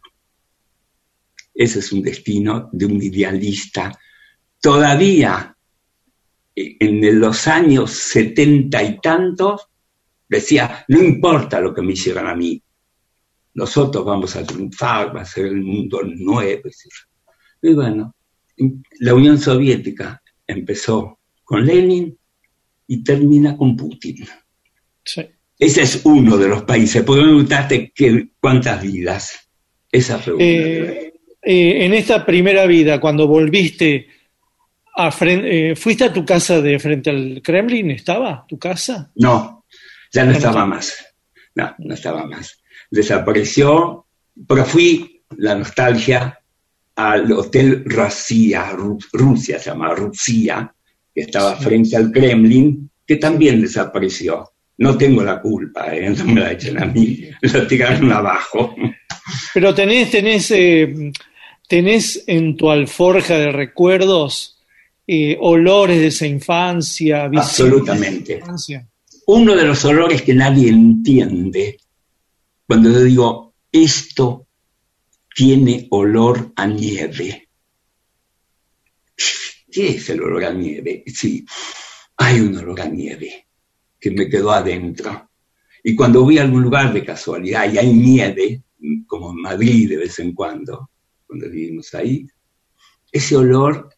Ese 1.54 1.78
es 1.78 1.92
un 1.92 2.02
destino 2.02 2.68
de 2.72 2.86
un 2.86 3.02
idealista. 3.02 3.98
Todavía 4.60 5.56
en 6.54 7.20
los 7.20 7.46
años 7.46 7.90
setenta 7.92 8.82
y 8.82 9.00
tantos 9.00 9.68
decía, 10.28 10.84
no 10.88 11.02
importa 11.02 11.60
lo 11.60 11.74
que 11.74 11.82
me 11.82 11.92
hicieran 11.92 12.26
a 12.26 12.34
mí, 12.34 12.62
nosotros 13.54 14.04
vamos 14.04 14.36
a 14.36 14.44
triunfar, 14.44 15.16
va 15.16 15.22
a 15.22 15.24
ser 15.24 15.46
el 15.46 15.62
mundo 15.62 16.02
nuevo. 16.02 16.68
Y 17.62 17.72
bueno, 17.72 18.14
la 19.00 19.14
Unión 19.14 19.38
Soviética 19.38 20.22
empezó 20.46 21.20
con 21.42 21.64
Lenin 21.64 22.16
y 22.86 23.02
termina 23.02 23.56
con 23.56 23.76
Putin. 23.76 24.26
Sí. 25.02 25.22
Ese 25.58 25.82
es 25.82 26.02
uno 26.04 26.36
de 26.36 26.48
los 26.48 26.62
países. 26.64 27.02
Porque 27.02 27.22
me 27.22 27.28
preguntaste 27.28 27.92
que, 27.94 28.28
cuántas 28.40 28.82
vidas. 28.82 29.48
Esa. 29.90 30.20
Eh, 30.38 31.14
eh, 31.42 31.84
en 31.84 31.94
esta 31.94 32.26
primera 32.26 32.66
vida, 32.66 33.00
cuando 33.00 33.26
volviste 33.26 34.06
a 34.96 35.10
frente, 35.10 35.70
eh, 35.70 35.76
¿fuiste 35.76 36.04
a 36.04 36.12
tu 36.12 36.24
casa 36.24 36.60
de 36.60 36.78
frente 36.78 37.10
al 37.10 37.40
Kremlin? 37.42 37.92
¿Estaba 37.92 38.44
tu 38.46 38.58
casa? 38.58 39.10
No, 39.14 39.55
ya 40.16 40.24
no 40.24 40.32
estaba 40.32 40.64
más. 40.66 40.94
No, 41.54 41.74
no 41.78 41.94
estaba 41.94 42.26
más. 42.26 42.58
Desapareció, 42.90 44.06
pero 44.48 44.64
fui, 44.64 45.22
la 45.36 45.54
nostalgia, 45.54 46.38
al 46.96 47.30
Hotel 47.32 47.82
Rusia, 47.84 48.72
Ru- 48.72 49.04
Rusia 49.12 49.58
se 49.58 49.70
llama 49.70 49.94
Rusia, 49.94 50.72
que 51.14 51.20
estaba 51.22 51.56
Sí. 51.58 51.64
frente 51.64 51.96
al 51.96 52.10
Kremlin, 52.10 52.90
que 53.06 53.16
también 53.16 53.60
desapareció. 53.60 54.50
No 54.78 54.96
tengo 54.98 55.22
la 55.22 55.40
culpa, 55.40 55.94
¿eh? 55.94 56.10
no 56.10 56.24
me 56.24 56.40
la 56.40 56.52
echen 56.52 56.82
a 56.82 56.86
mí, 56.86 57.20
lo 57.42 57.66
tiraron 57.66 58.12
abajo. 58.12 58.74
Pero 59.54 59.74
tenés, 59.74 60.10
tenés, 60.10 60.50
eh, 60.50 61.12
tenés 61.68 62.24
en 62.26 62.56
tu 62.56 62.70
alforja 62.70 63.38
de 63.38 63.52
recuerdos 63.52 64.58
eh, 65.06 65.36
olores 65.40 65.98
de 66.00 66.08
esa 66.08 66.26
infancia, 66.26 67.24
Absolutamente. 67.24 68.32
de 68.34 68.38
esa 68.38 68.44
infancia. 68.44 68.86
Uno 69.26 69.56
de 69.56 69.64
los 69.64 69.84
olores 69.84 70.22
que 70.22 70.34
nadie 70.34 70.68
entiende, 70.68 71.80
cuando 72.64 72.90
yo 72.90 73.02
digo, 73.02 73.54
esto 73.72 74.46
tiene 75.34 75.88
olor 75.90 76.52
a 76.54 76.66
nieve. 76.66 77.48
¿Qué 79.70 79.88
es 79.88 80.08
el 80.10 80.22
olor 80.22 80.44
a 80.44 80.52
nieve? 80.52 81.02
Sí, 81.06 81.44
hay 82.16 82.40
un 82.40 82.56
olor 82.56 82.80
a 82.80 82.86
nieve 82.86 83.48
que 83.98 84.12
me 84.12 84.28
quedó 84.28 84.52
adentro. 84.52 85.28
Y 85.82 85.96
cuando 85.96 86.22
voy 86.22 86.38
a 86.38 86.42
algún 86.42 86.62
lugar 86.62 86.92
de 86.92 87.04
casualidad 87.04 87.72
y 87.72 87.78
hay 87.78 87.92
nieve, 87.92 88.62
como 89.08 89.32
en 89.32 89.40
Madrid 89.40 89.88
de 89.88 89.96
vez 89.96 90.20
en 90.20 90.34
cuando, 90.34 90.90
cuando 91.26 91.50
vivimos 91.50 91.92
ahí, 91.94 92.28
ese 93.10 93.34
olor 93.34 93.88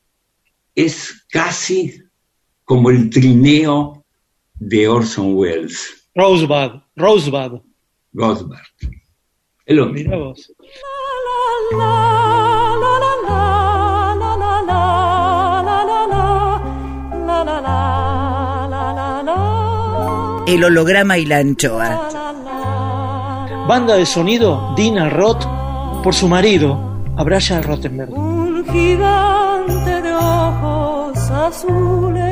es 0.74 1.26
casi 1.28 2.02
como 2.64 2.88
el 2.88 3.10
trineo 3.10 3.97
de 4.58 4.88
Orson 4.88 5.34
Welles, 5.34 6.08
Rosebud, 6.14 6.80
Rosebud, 6.96 7.60
Rosebud. 8.12 8.56
Es 9.66 9.76
lo 9.76 9.86
mismo. 9.86 10.10
mira 10.10 10.16
vos. 10.16 10.52
El 20.46 20.64
holograma 20.64 21.18
y 21.18 21.26
la 21.26 21.38
anchoa. 21.38 22.08
Banda 23.68 23.96
de 23.96 24.06
sonido, 24.06 24.72
Dina 24.74 25.10
Roth, 25.10 25.44
por 26.02 26.14
su 26.14 26.26
marido, 26.26 26.78
Abraya 27.18 27.60
Rottenberg. 27.60 28.10
Un 28.14 28.64
gigante 28.64 30.02
de 30.02 30.14
ojos 30.14 31.18
azules 31.30 32.27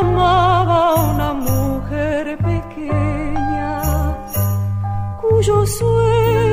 amaba 0.00 0.94
una 1.10 1.32
mujer 1.32 2.38
pequeña 2.38 3.82
cuyo 5.20 5.66
sueño 5.66 6.51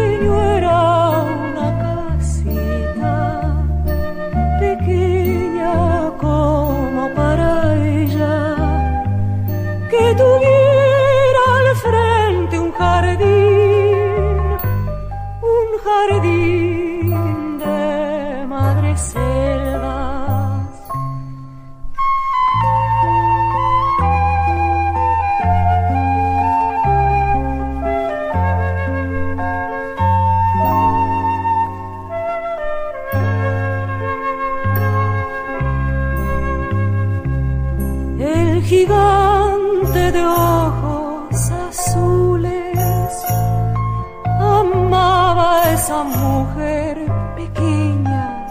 esa 45.89 46.03
mujer 46.03 46.95
pequeña 47.35 48.45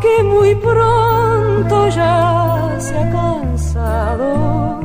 que 0.00 0.22
muy 0.24 0.52
pronto 0.56 1.88
ya 1.90 2.74
se 2.80 2.98
ha 2.98 3.08
cansado 3.12 4.80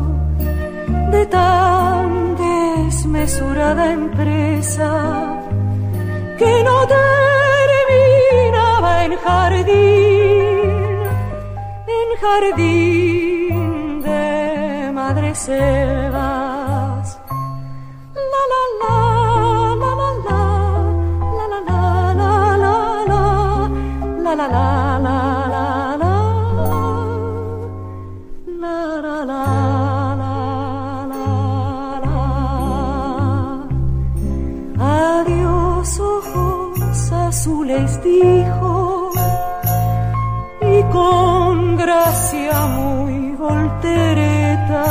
de 1.09 1.25
tan 1.25 2.35
desmesurada 2.35 3.93
empresa 3.93 4.91
que 6.37 6.63
no 6.67 6.77
terminaba 7.81 9.05
en 9.05 9.13
jardín, 9.25 10.69
en 11.99 12.09
jardín 12.21 14.01
de 14.03 14.91
madres 14.93 15.39
selvas. 15.39 16.46
La 24.37 24.47
la 24.47 24.99
la 25.05 25.17
la 25.53 25.65
la. 26.01 26.15
La 28.63 28.79
la 29.05 29.17
la 29.31 29.43
La 30.21 30.35
la 31.11 31.25
la. 32.05 32.19
Adiós 35.19 35.89
ojos 35.99 37.11
azules 37.11 37.89
dijo. 38.03 38.73
Y 40.61 40.83
con 40.95 41.75
gracia 41.77 42.57
muy 42.77 43.31
voltereta 43.43 44.85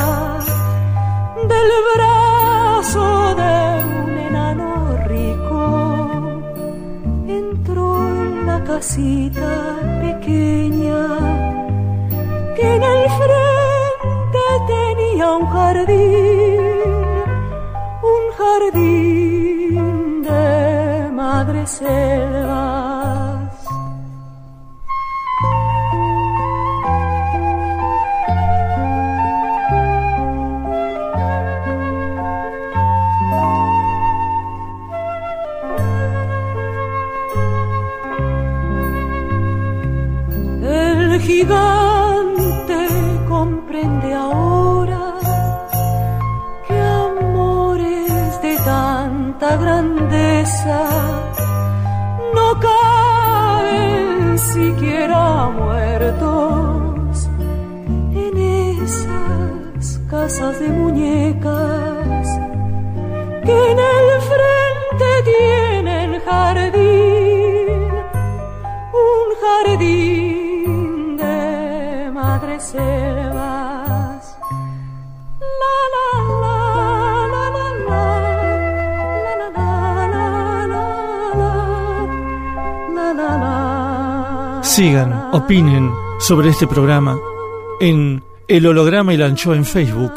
del 1.51 1.71
brazo 1.87 2.06
pequeña 10.03 11.03
que 12.55 12.75
en 12.77 12.83
el 12.83 13.09
frente 13.19 14.45
tenía 14.67 15.33
un 15.33 15.47
jardín, 15.47 16.61
un 18.03 18.23
jardín 18.37 20.23
de 20.23 21.11
madres 21.13 21.71
selvas. 21.71 22.86
El 41.17 41.23
gigante 41.23 42.89
comprende 43.27 44.13
ahora 44.13 45.15
que 46.69 46.79
amores 46.79 48.43
de 48.43 48.55
tanta 48.59 49.57
grandeza 49.57 50.79
no 52.35 52.61
caben 52.61 54.39
siquiera 54.39 55.49
muertos 55.59 57.31
en 58.13 58.37
esas 58.85 59.99
casas 60.11 60.61
de 60.61 60.69
muñecas 60.69 62.27
que 63.43 63.57
en 63.73 63.79
el 63.79 64.16
Sigan, 84.77 85.31
opinen 85.33 85.91
sobre 86.21 86.51
este 86.51 86.67
programa 86.67 87.19
en 87.81 88.23
El 88.47 88.67
Holograma 88.67 89.15
y 89.15 89.17
la 89.17 89.25
Anchoa 89.25 89.57
en 89.57 89.65
Facebook, 89.65 90.13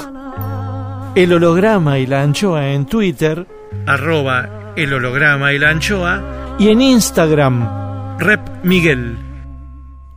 El 1.16 1.32
Holograma 1.32 1.98
y 1.98 2.06
la 2.06 2.24
Anchoa 2.24 2.74
en 2.74 2.86
Twitter, 2.86 3.48
arroba 3.86 4.74
El 4.76 4.94
Holograma 4.94 5.54
y 5.54 5.60
la 5.60 5.70
Anchoa, 5.70 6.58
y 6.60 6.68
en 6.68 6.82
Instagram, 6.82 8.18
Rep 8.20 8.42
Miguel. 8.66 9.18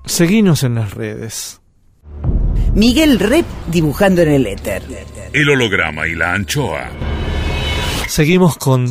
Seguinos 0.07 0.65
en 0.65 0.75
las 0.75 0.93
redes. 0.93 1.61
Miguel 2.75 3.21
Rep 3.21 3.47
dibujando 3.69 4.23
en 4.23 4.33
el 4.33 4.47
éter. 4.49 4.83
El 5.33 5.51
holograma 5.51 6.09
y 6.09 6.17
la 6.17 6.35
anchoa. 6.35 6.91
Seguimos 8.09 8.57
con, 8.57 8.91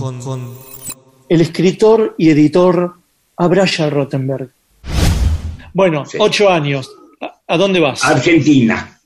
el 1.27 1.41
escritor 1.41 2.15
y 2.17 2.29
editor 2.29 2.93
Abraya 3.35 3.89
Rottenberg. 3.89 4.49
Bueno, 5.73 6.05
Sí. 6.05 6.17
ocho 6.19 6.49
años. 6.49 6.89
¿A- 7.21 7.41
¿A 7.47 7.57
dónde 7.57 7.79
vas? 7.79 8.03
Argentina. 8.03 8.99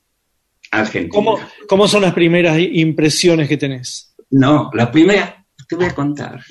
Argentina. 0.71 1.11
¿Cómo, 1.13 1.39
¿Cómo 1.67 1.87
son 1.87 2.01
las 2.01 2.13
primeras 2.13 2.57
impresiones 2.59 3.47
que 3.47 3.57
tenés? 3.57 4.13
No, 4.31 4.69
la 4.73 4.91
primera, 4.91 5.45
te 5.67 5.75
voy 5.75 5.85
a 5.85 5.95
contar. 5.95 6.43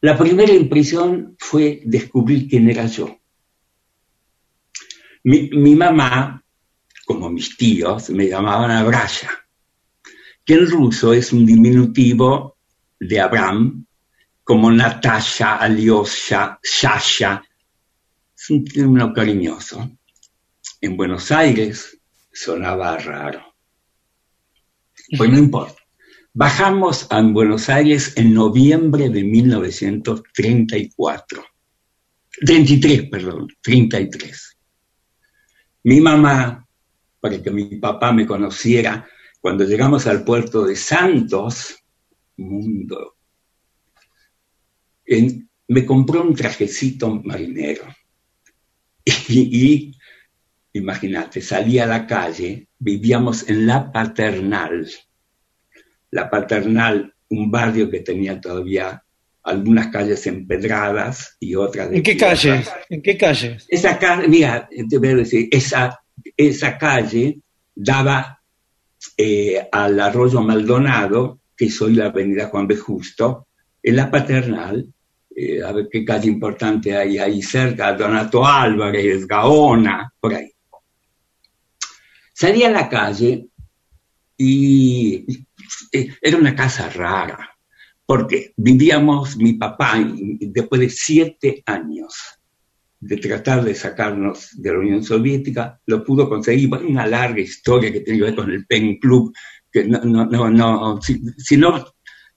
La 0.00 0.16
primera 0.18 0.52
impresión 0.52 1.36
fue 1.38 1.80
descubrir 1.84 2.48
quién 2.48 2.68
era 2.68 2.86
yo. 2.86 3.18
Mi, 5.24 5.48
mi 5.50 5.74
mamá, 5.74 6.42
como 7.06 7.30
mis 7.30 7.56
tíos, 7.56 8.10
me 8.10 8.28
llamaban 8.28 8.70
Abraya, 8.70 9.30
que 10.44 10.54
en 10.54 10.68
ruso 10.70 11.12
es 11.14 11.32
un 11.32 11.46
diminutivo 11.46 12.56
de 13.00 13.20
Abraham, 13.20 13.86
como 14.42 14.70
Natasha, 14.70 15.56
Alyosha, 15.56 16.58
Sasha. 16.62 17.42
Es 18.44 18.50
un 18.50 18.62
término 18.62 19.14
cariñoso. 19.14 19.90
En 20.82 20.98
Buenos 20.98 21.32
Aires 21.32 21.98
sonaba 22.30 22.98
raro. 22.98 23.42
Pues 25.16 25.30
no 25.30 25.38
importa. 25.38 25.80
Bajamos 26.34 27.06
a 27.08 27.22
Buenos 27.22 27.70
Aires 27.70 28.12
en 28.16 28.34
noviembre 28.34 29.08
de 29.08 29.24
1934. 29.24 31.42
33, 32.44 33.08
perdón, 33.08 33.48
33. 33.62 34.58
Mi 35.84 36.02
mamá, 36.02 36.68
para 37.20 37.42
que 37.42 37.50
mi 37.50 37.76
papá 37.76 38.12
me 38.12 38.26
conociera, 38.26 39.08
cuando 39.40 39.64
llegamos 39.64 40.06
al 40.06 40.22
puerto 40.22 40.66
de 40.66 40.76
Santos, 40.76 41.82
mundo, 42.36 43.16
me 45.68 45.86
compró 45.86 46.22
un 46.22 46.34
trajecito 46.34 47.08
marinero. 47.24 47.84
Y, 49.04 49.12
y 49.66 49.92
imagínate, 50.72 51.40
salí 51.40 51.78
a 51.78 51.86
la 51.86 52.06
calle, 52.06 52.68
vivíamos 52.78 53.48
en 53.48 53.66
La 53.66 53.92
Paternal. 53.92 54.88
La 56.10 56.30
Paternal, 56.30 57.14
un 57.28 57.50
barrio 57.50 57.90
que 57.90 58.00
tenía 58.00 58.40
todavía 58.40 59.04
algunas 59.44 59.88
calles 59.88 60.26
empedradas 60.26 61.36
y 61.38 61.54
otras 61.54 61.90
de 61.90 61.98
¿En 61.98 62.02
qué 62.02 62.16
calle? 62.16 62.62
¿En 62.88 63.02
qué 63.02 63.16
calle? 63.16 63.58
Esa 63.68 63.98
calle, 63.98 64.26
mira, 64.26 64.68
te 64.88 64.98
voy 64.98 65.08
a 65.08 65.16
decir, 65.16 65.48
esa, 65.50 66.00
esa 66.36 66.78
calle 66.78 67.40
daba 67.74 68.40
eh, 69.16 69.68
al 69.70 70.00
arroyo 70.00 70.40
Maldonado, 70.40 71.40
que 71.56 71.66
es 71.66 71.82
hoy 71.82 71.94
la 71.94 72.06
avenida 72.06 72.48
Juan 72.48 72.66
B. 72.66 72.76
Justo, 72.76 73.48
en 73.82 73.96
la 73.96 74.10
paternal, 74.10 74.86
eh, 75.36 75.62
a 75.62 75.72
ver 75.72 75.88
qué 75.90 76.04
calle 76.04 76.28
importante 76.28 76.96
hay 76.96 77.18
ahí 77.18 77.42
cerca, 77.42 77.92
Donato 77.92 78.46
Álvarez, 78.46 79.26
Gaona, 79.26 80.12
por 80.20 80.34
ahí. 80.34 80.50
Salí 82.32 82.62
a 82.62 82.70
la 82.70 82.88
calle 82.88 83.48
y 84.36 85.24
era 86.20 86.36
una 86.36 86.54
casa 86.54 86.88
rara, 86.88 87.50
Porque 88.06 88.52
vivíamos, 88.56 89.36
mi 89.36 89.54
papá, 89.54 89.98
y 89.98 90.50
después 90.50 90.80
de 90.80 90.90
siete 90.90 91.62
años 91.66 92.14
de 93.00 93.16
tratar 93.18 93.62
de 93.64 93.74
sacarnos 93.74 94.50
de 94.60 94.72
la 94.72 94.78
Unión 94.78 95.02
Soviética, 95.02 95.80
lo 95.86 96.04
pudo 96.04 96.28
conseguir. 96.28 96.68
Bueno, 96.68 96.88
una 96.88 97.06
larga 97.06 97.40
historia 97.40 97.92
que 97.92 98.00
tiene 98.00 98.18
que 98.18 98.24
ver 98.26 98.34
con 98.34 98.50
el 98.50 98.66
Pen 98.66 98.98
Club, 98.98 99.34
que 99.70 99.84
no, 99.84 100.00
no, 100.00 100.26
no, 100.26 100.50
no 100.50 101.02
si, 101.02 101.20
si 101.36 101.56
no, 101.56 101.84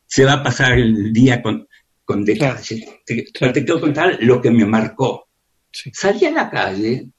se 0.06 0.26
va 0.26 0.34
a 0.34 0.44
pasar 0.44 0.78
el 0.78 1.14
día 1.14 1.42
con, 1.42 1.67
con. 2.08 2.24
Te, 2.26 2.38
claro. 2.38 2.62
te 2.64 3.26
quiero 3.36 3.82
contar 3.82 4.18
lo 4.22 4.42
que 4.42 4.50
me 4.50 4.66
marcó. 4.66 5.28
Sí. 5.72 5.92
Salí 5.94 6.26
a 6.26 6.32
la 6.32 6.50
calle 6.50 7.12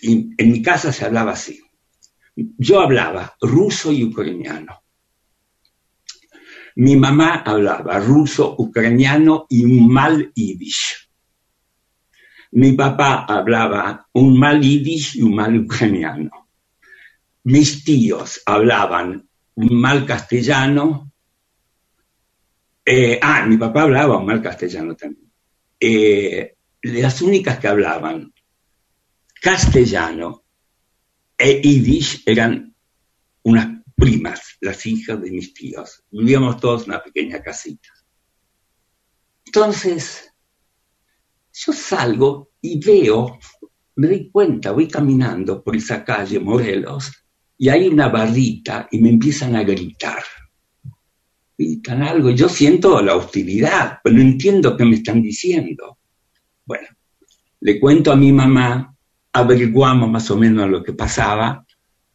y 0.00 0.30
en 0.36 0.52
mi 0.52 0.62
casa 0.62 0.92
se 0.92 1.06
hablaba 1.06 1.32
así. 1.32 1.60
Yo 2.36 2.80
hablaba 2.80 3.34
ruso 3.40 3.90
y 3.90 4.04
ucraniano. 4.04 4.82
Mi 6.76 6.94
mamá 6.96 7.36
hablaba 7.36 7.98
ruso, 7.98 8.54
ucraniano 8.58 9.46
y 9.48 9.64
un 9.64 9.88
mal 9.88 10.30
yiddish. 10.34 11.08
Mi 12.52 12.72
papá 12.72 13.24
hablaba 13.26 14.06
un 14.12 14.38
mal 14.38 14.60
yiddish 14.60 15.16
y 15.16 15.22
un 15.22 15.34
mal 15.34 15.58
ucraniano. 15.58 16.48
Mis 17.44 17.82
tíos 17.82 18.42
hablaban 18.44 19.26
un 19.54 19.80
mal 19.80 20.04
castellano. 20.04 21.10
Eh, 22.88 23.18
ah, 23.20 23.44
mi 23.44 23.56
papá 23.56 23.82
hablaba 23.82 24.20
mal 24.20 24.40
castellano 24.40 24.94
también. 24.94 25.28
Eh, 25.80 26.56
las 26.82 27.20
únicas 27.20 27.58
que 27.58 27.66
hablaban 27.66 28.32
castellano 29.42 30.44
e 31.36 31.60
yiddish 31.60 32.22
eran 32.24 32.72
unas 33.42 33.82
primas, 33.96 34.56
las 34.60 34.86
hijas 34.86 35.20
de 35.20 35.32
mis 35.32 35.52
tíos. 35.52 36.04
Vivíamos 36.12 36.60
todos 36.60 36.84
en 36.84 36.90
una 36.90 37.02
pequeña 37.02 37.42
casita. 37.42 37.88
Entonces, 39.44 40.32
yo 41.52 41.72
salgo 41.72 42.52
y 42.60 42.78
veo, 42.78 43.38
me 43.96 44.06
doy 44.06 44.30
cuenta, 44.30 44.70
voy 44.70 44.86
caminando 44.86 45.62
por 45.62 45.74
esa 45.74 46.04
calle 46.04 46.38
Morelos 46.38 47.10
y 47.58 47.68
hay 47.68 47.88
una 47.88 48.08
barrita 48.08 48.86
y 48.92 49.00
me 49.00 49.08
empiezan 49.08 49.56
a 49.56 49.64
gritar. 49.64 50.22
Gritan 51.58 52.02
algo, 52.02 52.30
yo 52.30 52.48
siento 52.48 53.00
la 53.00 53.16
hostilidad, 53.16 53.98
pero 54.02 54.16
no 54.16 54.22
entiendo 54.22 54.76
qué 54.76 54.84
me 54.84 54.96
están 54.96 55.22
diciendo. 55.22 55.98
Bueno, 56.64 56.88
le 57.60 57.80
cuento 57.80 58.12
a 58.12 58.16
mi 58.16 58.32
mamá, 58.32 58.94
averiguamos 59.32 60.10
más 60.10 60.30
o 60.30 60.36
menos 60.36 60.68
lo 60.68 60.82
que 60.82 60.92
pasaba 60.92 61.64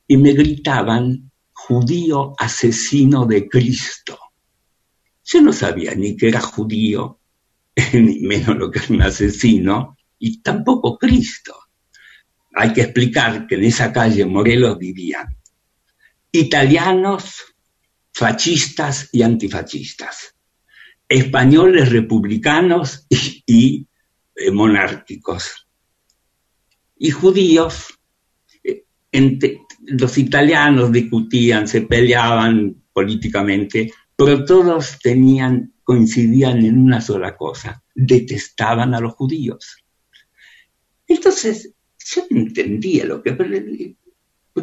y 0.07 0.17
me 0.17 0.33
gritaban 0.33 1.31
judío 1.53 2.33
asesino 2.37 3.25
de 3.25 3.47
Cristo. 3.47 4.19
Yo 5.23 5.41
no 5.41 5.53
sabía 5.53 5.95
ni 5.95 6.15
que 6.15 6.27
era 6.27 6.41
judío, 6.41 7.19
ni 7.93 8.19
menos 8.19 8.57
lo 8.57 8.69
que 8.69 8.79
era 8.79 8.87
un 8.89 9.01
asesino, 9.01 9.97
y 10.19 10.41
tampoco 10.41 10.97
Cristo. 10.97 11.55
Hay 12.53 12.73
que 12.73 12.81
explicar 12.81 13.47
que 13.47 13.55
en 13.55 13.63
esa 13.63 13.91
calle 13.93 14.25
Morelos 14.25 14.77
vivían 14.77 15.27
italianos, 16.31 17.50
fascistas 18.21 19.09
y 19.11 19.23
antifascistas, 19.23 20.35
españoles 21.09 21.89
republicanos 21.89 23.07
y, 23.09 23.87
eh, 24.35 24.51
monárquicos, 24.51 25.67
y 26.99 27.09
judíos. 27.09 27.99
eh, 28.63 28.83
los 29.87 30.19
italianos 30.19 30.91
discutían, 30.91 31.67
se 31.67 31.81
peleaban 31.81 32.83
políticamente, 32.93 33.91
pero 34.15 34.45
todos 34.45 34.99
tenían, 35.01 35.73
coincidían 35.83 36.63
en 36.63 36.77
una 36.77 37.01
sola 37.01 37.35
cosa, 37.35 37.83
detestaban 37.95 38.93
a 38.93 38.99
los 38.99 39.13
judíos. 39.15 39.77
Entonces, 41.07 41.73
yo 41.97 42.21
no 42.29 42.41
entendía 42.41 43.03
lo 43.05 43.23
que, 43.23 43.35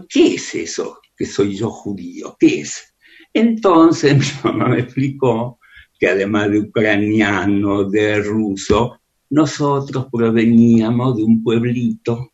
¿qué 0.09 0.35
es 0.35 0.55
eso 0.55 1.01
que 1.17 1.27
soy 1.27 1.57
yo 1.57 1.71
judío? 1.71 2.37
¿Qué 2.39 2.61
es? 2.61 2.95
Entonces 3.33 4.17
mi 4.45 4.51
mamá 4.51 4.69
me 4.69 4.81
explicó 4.81 5.59
que 5.99 6.09
además 6.09 6.51
de 6.51 6.61
ucraniano, 6.61 7.85
de 7.85 8.23
ruso, 8.23 9.01
nosotros 9.31 10.07
proveníamos 10.11 11.17
de 11.17 11.25
un 11.25 11.43
pueblito, 11.43 12.33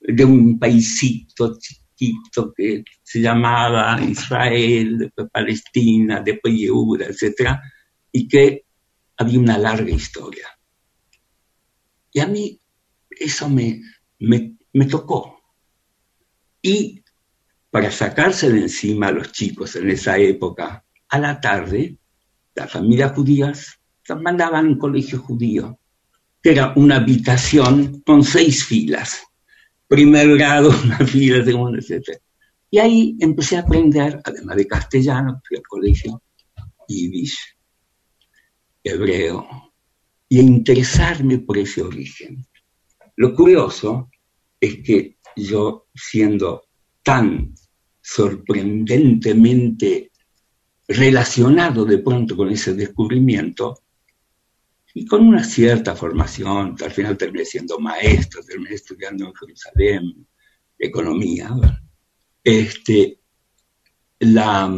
de 0.00 0.24
un 0.24 0.58
paisito 0.58 1.58
chiquito 1.58 2.52
que 2.54 2.84
se 3.02 3.20
llamaba 3.20 4.00
Israel, 4.02 4.98
después 4.98 5.28
Palestina, 5.32 6.20
después 6.20 6.54
Yehuda, 6.54 7.06
etc. 7.06 7.58
Y 8.12 8.28
que 8.28 8.64
había 9.16 9.38
una 9.38 9.58
larga 9.58 9.90
historia. 9.90 10.46
Y 12.12 12.20
a 12.20 12.26
mí 12.26 12.60
eso 13.10 13.48
me, 13.48 13.82
me, 14.18 14.56
me 14.72 14.86
tocó. 14.86 15.40
Y 16.62 16.99
para 17.70 17.90
sacarse 17.90 18.50
de 18.50 18.62
encima 18.62 19.08
a 19.08 19.12
los 19.12 19.30
chicos 19.32 19.76
en 19.76 19.90
esa 19.90 20.18
época, 20.18 20.84
a 21.08 21.18
la 21.18 21.40
tarde, 21.40 21.96
las 22.54 22.70
familias 22.70 23.12
judías 23.12 23.80
las 24.08 24.20
mandaban 24.20 24.66
a 24.66 24.68
un 24.68 24.78
colegio 24.78 25.20
judío, 25.20 25.78
que 26.42 26.50
era 26.50 26.72
una 26.74 26.96
habitación 26.96 28.02
con 28.04 28.24
seis 28.24 28.64
filas. 28.64 29.22
Primer 29.86 30.36
grado, 30.36 30.70
una 30.84 30.98
fila, 30.98 31.44
segundo, 31.44 31.78
etc. 31.78 32.18
Y 32.70 32.78
ahí 32.78 33.16
empecé 33.20 33.56
a 33.56 33.60
aprender, 33.60 34.20
además 34.24 34.56
de 34.56 34.66
castellano, 34.66 35.40
fui 35.46 35.56
al 35.56 35.62
colegio, 35.62 36.22
yiddish, 36.88 37.36
hebreo, 38.82 39.46
y 40.28 40.38
a 40.38 40.42
interesarme 40.42 41.38
por 41.38 41.58
ese 41.58 41.82
origen. 41.82 42.44
Lo 43.16 43.34
curioso 43.34 44.10
es 44.60 44.76
que 44.82 45.18
yo, 45.36 45.86
siendo 45.94 46.68
tan 47.02 47.52
sorprendentemente 48.12 50.10
relacionado 50.88 51.84
de 51.84 51.98
pronto 51.98 52.36
con 52.36 52.50
ese 52.50 52.74
descubrimiento, 52.74 53.82
y 54.92 55.06
con 55.06 55.28
una 55.28 55.44
cierta 55.44 55.94
formación, 55.94 56.74
al 56.82 56.90
final 56.90 57.16
terminé 57.16 57.44
siendo 57.44 57.78
maestro, 57.78 58.42
terminé 58.42 58.74
estudiando 58.74 59.26
en 59.26 59.34
Jerusalén, 59.34 60.26
economía, 60.76 61.50
este, 62.42 63.20
la, 64.18 64.68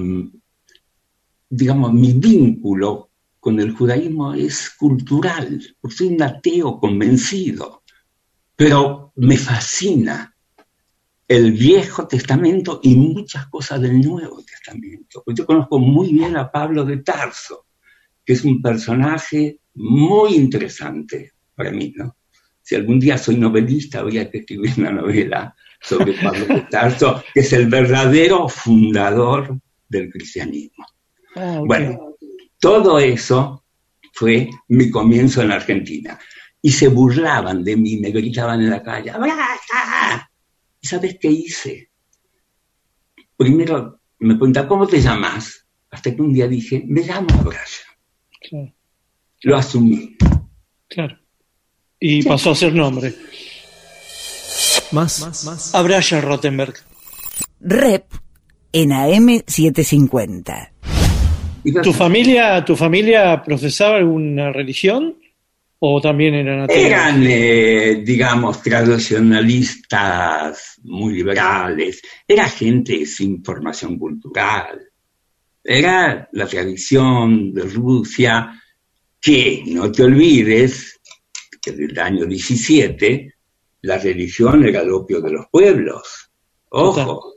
digamos, 1.49 1.93
mi 1.95 2.13
vínculo 2.13 3.11
con 3.41 3.59
el 3.59 3.73
judaísmo 3.73 4.35
es 4.35 4.69
cultural, 4.79 5.75
soy 5.89 6.09
un 6.09 6.23
ateo 6.23 6.79
convencido, 6.79 7.83
pero 8.55 9.15
me 9.17 9.39
fascina 9.39 10.32
el 11.33 11.53
Viejo 11.53 12.07
Testamento 12.07 12.79
y 12.83 12.95
muchas 12.95 13.47
cosas 13.47 13.81
del 13.81 13.99
Nuevo 14.03 14.43
Testamento. 14.43 15.23
Pues 15.25 15.35
yo 15.35 15.47
conozco 15.47 15.79
muy 15.79 16.13
bien 16.13 16.37
a 16.37 16.53
Pablo 16.53 16.85
de 16.85 16.99
Tarso, 16.99 17.65
que 18.23 18.35
es 18.35 18.45
un 18.45 18.61
personaje 18.61 19.61
muy 19.75 20.35
interesante 20.35 21.33
para 21.55 21.71
mí, 21.71 21.95
¿no? 21.97 22.19
Si 22.61 22.75
algún 22.75 23.01
día 23.01 23.17
soy 23.17 23.37
novelista, 23.39 24.01
habría 24.01 24.31
que 24.31 24.39
escribir 24.39 24.75
una 24.77 24.93
novela 24.93 25.57
sobre 25.81 26.13
Pablo 26.23 26.45
de 26.45 26.61
Tarso, 26.71 27.25
que 27.33 27.41
es 27.41 27.53
el 27.55 27.67
verdadero 27.67 28.47
fundador 28.47 29.59
del 29.89 30.11
cristianismo. 30.11 30.85
Ah. 31.35 31.63
Bueno, 31.65 32.15
todo 32.61 32.99
eso 32.99 33.65
fue 34.13 34.51
mi 34.69 34.91
comienzo 34.91 35.41
en 35.41 35.53
Argentina. 35.53 36.19
Y 36.61 36.73
se 36.73 36.89
burlaban 36.89 37.65
de 37.65 37.75
mí, 37.75 37.97
me 37.97 38.11
gritaban 38.11 38.61
en 38.61 38.69
la 38.69 38.83
calle, 38.83 39.11
¡Abraza! 39.11 40.31
¿Y 40.83 40.89
sabes 40.89 41.17
qué 41.21 41.29
hice? 41.29 41.91
Primero 43.37 44.01
me 44.19 44.35
preguntaban, 44.35 44.69
¿cómo 44.69 44.87
te 44.87 45.01
llamas? 45.01 45.65
Hasta 45.91 46.15
que 46.15 46.21
un 46.21 46.33
día 46.33 46.49
dije, 46.49 46.83
me 46.87 47.03
llamo 47.03 47.29
Abraya. 47.39 47.87
Claro, 48.41 48.73
Lo 49.43 49.57
asumí. 49.57 50.17
claro. 50.89 51.19
Y 52.01 52.25
pasó 52.25 52.51
a 52.51 52.55
ser 52.57 52.75
nombre. 52.75 53.15
Más, 54.91 55.21
más, 55.45 55.75
Abraya 55.75 56.21
Rottenberg. 56.21 56.75
Rep 57.61 58.05
en 58.73 58.91
AM750. 58.91 60.71
Y 61.65 61.73
¿Tu 61.81 61.93
familia, 61.93 62.65
¿Tu 62.65 62.75
familia 62.75 63.41
profesaba 63.45 63.99
alguna 63.99 64.51
religión? 64.53 65.17
¿O 65.85 66.01
también 66.01 66.35
eran 66.35 66.61
ateos? 66.61 66.79
Eran, 66.79 67.25
eh, 67.27 68.03
digamos, 68.05 68.63
tradicionalistas 68.63 70.79
muy 70.85 71.15
liberales. 71.15 72.01
Era 72.29 72.49
gente 72.49 73.05
sin 73.05 73.43
formación 73.43 73.99
cultural. 73.99 74.81
Era 75.65 76.29
la 76.31 76.47
tradición 76.47 77.53
de 77.53 77.63
Rusia 77.63 78.63
que, 79.21 79.65
no 79.67 79.91
te 79.91 80.05
olvides, 80.05 81.01
que 81.61 81.73
del 81.73 81.99
año 81.99 82.27
17 82.27 83.35
la 83.81 83.99
religión 83.99 84.65
era 84.65 84.83
el 84.83 84.93
opio 84.93 85.21
de 85.21 85.33
los 85.33 85.47
pueblos. 85.51 86.31
Ojo, 86.69 87.35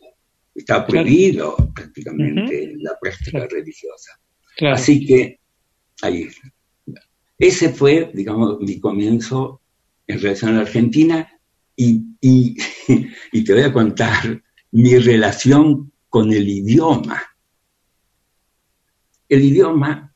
está 0.53 0.85
prohibido 0.85 1.55
prácticamente 1.73 2.75
la 2.77 2.91
práctica 3.01 3.39
Claro. 3.39 3.47
religiosa. 3.49 4.19
Claro. 4.55 4.75
Así 4.75 5.03
que 5.03 5.39
ahí. 6.03 6.27
Ese 7.37 7.69
fue, 7.69 8.11
digamos, 8.13 8.59
mi 8.61 8.79
comienzo 8.79 9.61
en 10.07 10.21
relación 10.21 10.51
a 10.51 10.55
la 10.55 10.61
Argentina 10.61 11.39
y, 11.75 12.03
y, 12.21 12.57
y 13.31 13.43
te 13.43 13.53
voy 13.53 13.63
a 13.63 13.73
contar 13.73 14.41
mi 14.71 14.97
relación 14.97 15.91
con 16.09 16.31
el 16.31 16.47
idioma. 16.47 17.21
El 19.27 19.43
idioma, 19.43 20.13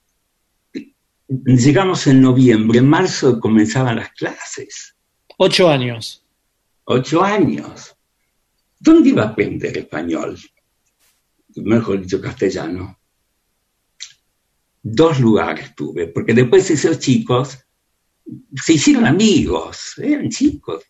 llegamos 1.27 2.07
en 2.07 2.21
noviembre, 2.21 2.79
en 2.79 2.87
marzo 2.87 3.39
comenzaban 3.39 3.97
las 3.97 4.11
clases. 4.11 4.95
Ocho 5.37 5.69
años. 5.69 6.23
Ocho 6.85 7.23
años. 7.23 7.95
¿Dónde 8.79 9.09
iba 9.09 9.23
a 9.23 9.27
aprender 9.29 9.77
español? 9.77 10.37
Mejor 11.55 12.01
dicho, 12.01 12.21
castellano. 12.21 12.98
Dos 14.81 15.19
lugares 15.19 15.75
tuve, 15.75 16.07
porque 16.07 16.33
después 16.33 16.69
esos 16.71 16.99
chicos 16.99 17.57
se 18.55 18.73
hicieron 18.73 19.05
amigos, 19.05 19.93
eran 19.97 20.29
chicos. 20.29 20.83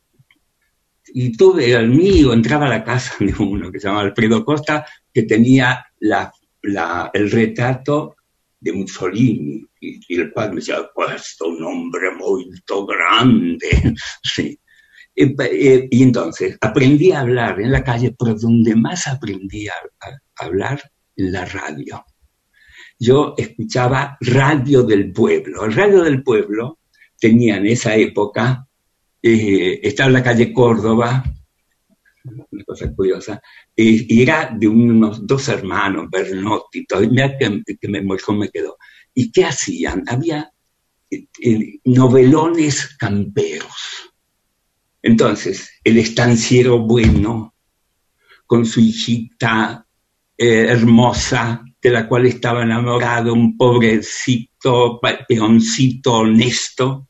Y 1.12 1.36
tuve 1.36 1.76
al 1.76 1.90
mío, 1.90 2.34
entraba 2.34 2.68
a 2.68 2.70
la 2.70 2.84
casa 2.84 3.16
de 3.20 3.34
uno 3.40 3.72
que 3.72 3.80
se 3.80 3.88
llamaba 3.88 4.06
Alfredo 4.06 4.46
Costa, 4.46 4.86
que 5.14 5.24
tenía 5.24 5.84
la, 6.02 6.32
el 7.14 7.32
retrato 7.32 8.16
de 8.60 8.74
Mussolini. 8.74 9.66
Y, 9.82 10.00
y 10.08 10.20
el 10.20 10.32
padre 10.34 10.50
me 10.52 10.56
decía, 10.58 10.76
è 10.78 11.44
un 11.46 11.64
hombre 11.64 12.12
molto 12.16 12.86
grande. 12.86 13.70
Sí. 14.24 14.60
Y, 15.16 15.24
y- 15.26 15.88
y 15.90 16.04
entonces 16.04 16.58
aprendí 16.62 17.12
a 17.12 17.22
hablar 17.22 17.60
en 17.60 17.72
la 17.72 17.84
calle, 17.84 18.16
pero 18.18 18.36
donde 18.36 18.76
más 18.76 19.08
aprendí 19.08 19.68
a, 19.68 19.74
a 20.02 20.46
hablar, 20.46 20.82
en 21.16 21.32
la 21.32 21.46
radio. 21.46 22.06
Yo 23.00 23.34
escuchaba 23.38 24.18
Radio 24.20 24.84
del 24.84 25.12
Pueblo. 25.14 25.66
El 25.66 25.74
Radio 25.74 26.04
del 26.04 26.22
Pueblo 26.22 26.80
tenía 27.18 27.58
en 27.58 27.68
esa 27.68 27.96
época, 27.96 28.68
eh, 29.22 29.80
estaba 29.82 30.08
en 30.08 30.14
la 30.14 30.24
calle 30.24 30.52
Córdoba, 30.52 31.24
una 32.52 32.64
cosa 32.66 32.94
curiosa, 32.94 33.42
y, 33.76 34.14
y 34.14 34.22
era 34.22 34.54
de 34.54 34.68
unos 34.68 35.26
dos 35.26 35.48
hermanos, 35.48 36.10
Bernotti, 36.12 36.86
mira 37.10 37.38
que, 37.38 37.64
que 37.80 37.88
me, 37.88 38.02
mejor 38.02 38.38
me 38.38 38.50
quedó. 38.50 38.78
¿Y 39.14 39.32
qué 39.32 39.46
hacían? 39.46 40.04
Había 40.08 40.52
eh, 41.10 41.28
eh, 41.42 41.80
novelones 41.86 42.96
camperos. 42.98 44.12
Entonces, 45.02 45.72
el 45.84 45.98
estanciero 45.98 46.80
bueno, 46.80 47.56
con 48.46 48.66
su 48.66 48.80
hijita 48.80 49.86
eh, 50.38 50.66
hermosa, 50.70 51.64
de 51.82 51.90
la 51.90 52.08
cual 52.08 52.26
estaba 52.26 52.64
enamorado, 52.64 53.34
un 53.34 53.56
pobrecito 53.58 55.00
peoncito 55.28 56.14
honesto, 56.14 57.08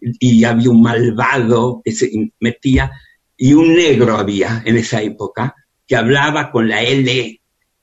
y 0.00 0.44
había 0.44 0.70
un 0.70 0.82
malvado 0.82 1.82
que 1.84 1.92
se 1.92 2.10
metía, 2.40 2.90
y 3.36 3.52
un 3.52 3.74
negro 3.74 4.16
había 4.16 4.62
en 4.64 4.76
esa 4.76 5.02
época, 5.02 5.54
que 5.86 5.96
hablaba 5.96 6.50
con 6.50 6.68
la 6.68 6.82
L, 6.82 7.40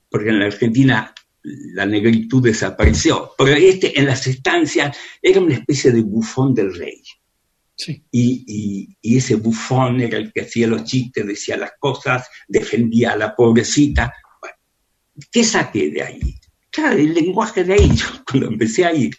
porque 0.10 0.30
en 0.30 0.40
la 0.40 0.46
Argentina 0.46 1.14
la 1.44 1.86
negritud 1.86 2.44
desapareció, 2.44 3.32
pero 3.38 3.52
este 3.54 4.00
en 4.00 4.06
las 4.08 4.26
estancias 4.28 4.98
era 5.22 5.40
una 5.40 5.54
especie 5.54 5.92
de 5.92 6.02
bufón 6.02 6.54
del 6.54 6.74
rey. 6.76 7.02
Sí. 7.78 8.04
Y, 8.12 8.44
y- 8.48 8.98
y 9.02 9.18
ese 9.18 9.36
bufón 9.36 10.00
era 10.02 10.18
el 10.18 10.32
que 10.32 10.42
hacía 10.42 10.68
los 10.68 10.86
chistes, 10.86 11.28
decía 11.28 11.58
las 11.58 11.72
cosas, 11.78 12.28
defendía 12.48 13.12
a 13.12 13.18
la 13.18 13.36
pobrecita. 13.36 14.14
¿Qué 15.32 15.44
saqué 15.44 15.90
de 15.90 16.02
ahí? 16.04 16.36
Claro, 16.72 16.98
el 16.98 17.14
lenguaje 17.14 17.64
de 17.64 17.74
ahí. 17.74 17.90
Yo 17.96 18.06
cuando 18.30 18.48
empecé 18.48 18.86
a 18.86 18.94
ir 18.94 19.16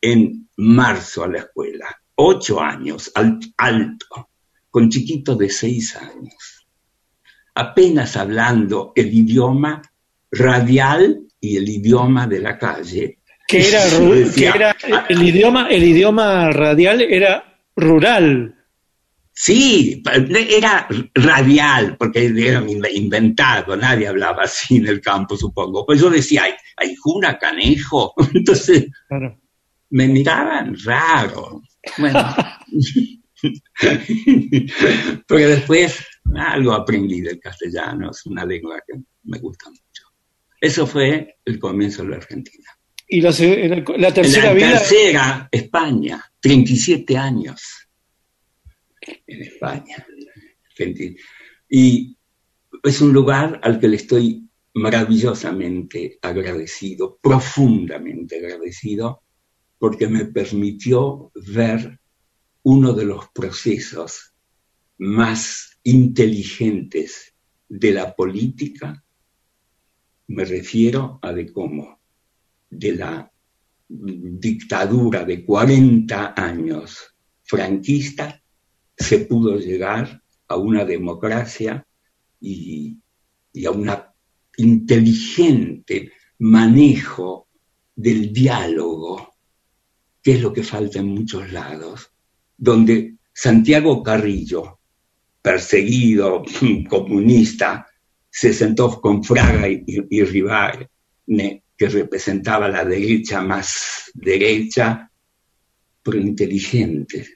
en 0.00 0.48
marzo 0.56 1.24
a 1.24 1.28
la 1.28 1.38
escuela, 1.38 1.86
ocho 2.16 2.60
años, 2.60 3.10
al- 3.14 3.40
alto, 3.56 4.30
con 4.70 4.88
chiquitos 4.90 5.38
de 5.38 5.48
seis 5.50 5.96
años, 5.96 6.66
apenas 7.54 8.16
hablando 8.16 8.92
el 8.94 9.12
idioma 9.12 9.82
radial 10.30 11.20
y 11.40 11.56
el 11.56 11.68
idioma 11.68 12.26
de 12.26 12.40
la 12.40 12.58
calle. 12.58 13.18
Que 13.48 13.68
era, 13.68 13.86
ru- 13.88 14.08
que 14.10 14.14
decía, 14.24 14.52
era 14.54 14.76
el 15.08 15.22
idioma, 15.22 15.68
el 15.70 15.84
idioma 15.84 16.50
radial 16.50 17.00
era 17.00 17.60
rural. 17.76 18.55
Sí, 19.38 20.02
era 20.50 20.88
radial, 21.14 21.94
porque 21.98 22.24
era 22.24 22.64
in- 22.66 22.82
inventado, 22.94 23.76
nadie 23.76 24.08
hablaba 24.08 24.44
así 24.44 24.76
en 24.78 24.86
el 24.86 25.02
campo, 25.02 25.36
supongo. 25.36 25.84
Pues 25.84 26.00
yo 26.00 26.08
decía, 26.08 26.44
ay, 26.44 26.52
ay 26.78 26.94
juna 26.98 27.38
canejo. 27.38 28.14
Entonces 28.34 28.86
Claro. 29.08 29.38
me 29.90 30.08
miraban 30.08 30.74
raro. 30.84 31.60
Bueno. 31.98 32.34
Pero 35.28 35.48
después 35.48 36.04
algo 36.34 36.72
aprendí 36.72 37.20
del 37.20 37.38
castellano, 37.38 38.10
es 38.10 38.24
una 38.26 38.44
lengua 38.44 38.80
que 38.86 38.98
me 39.24 39.38
gusta 39.38 39.68
mucho. 39.68 40.04
Eso 40.60 40.86
fue 40.86 41.36
el 41.44 41.58
comienzo 41.58 42.02
de 42.02 42.08
la 42.08 42.16
Argentina. 42.16 42.70
Y 43.08 43.20
la, 43.20 43.30
la- 43.30 43.84
la 43.98 44.14
tercera 44.14 44.46
la 44.46 44.52
vida. 44.54 44.70
tercera, 44.70 45.48
España, 45.52 46.24
37 46.40 47.16
años 47.16 47.85
en 49.26 49.42
España. 49.42 50.06
20. 50.78 51.16
Y 51.68 52.16
es 52.82 53.00
un 53.00 53.12
lugar 53.12 53.60
al 53.62 53.80
que 53.80 53.88
le 53.88 53.96
estoy 53.96 54.48
maravillosamente 54.74 56.18
agradecido, 56.20 57.18
profundamente 57.22 58.38
agradecido, 58.38 59.22
porque 59.78 60.08
me 60.08 60.26
permitió 60.26 61.32
ver 61.34 61.98
uno 62.62 62.92
de 62.92 63.04
los 63.04 63.28
procesos 63.28 64.34
más 64.98 65.78
inteligentes 65.82 67.34
de 67.68 67.92
la 67.92 68.14
política, 68.14 69.04
me 70.28 70.44
refiero 70.44 71.18
a 71.22 71.32
de 71.32 71.52
cómo 71.52 72.00
de 72.68 72.92
la 72.96 73.32
dictadura 73.88 75.24
de 75.24 75.44
40 75.44 76.34
años 76.36 77.14
franquista 77.44 78.42
se 78.96 79.20
pudo 79.20 79.58
llegar 79.58 80.22
a 80.48 80.56
una 80.56 80.84
democracia 80.84 81.86
y, 82.40 82.98
a 83.66 83.70
un 83.70 83.90
inteligente 84.58 86.12
manejo 86.38 87.48
del 87.94 88.32
diálogo, 88.32 89.34
que 90.22 90.32
es 90.32 90.42
lo 90.42 90.52
que 90.52 90.62
falta 90.62 90.98
en 90.98 91.08
muchos 91.08 91.50
lados, 91.52 92.10
donde 92.56 93.16
Santiago 93.32 94.02
Carrillo, 94.02 94.80
perseguido 95.40 96.42
comunista, 96.88 97.86
se 98.30 98.52
sentó 98.52 99.00
con 99.00 99.24
Fraga 99.24 99.68
y, 99.68 99.84
y 100.10 100.22
Rivare, 100.22 100.90
que 101.76 101.88
representaba 101.88 102.68
la 102.68 102.84
derecha 102.84 103.40
más 103.40 104.10
derecha, 104.14 105.10
pero 106.02 106.18
inteligente. 106.18 107.35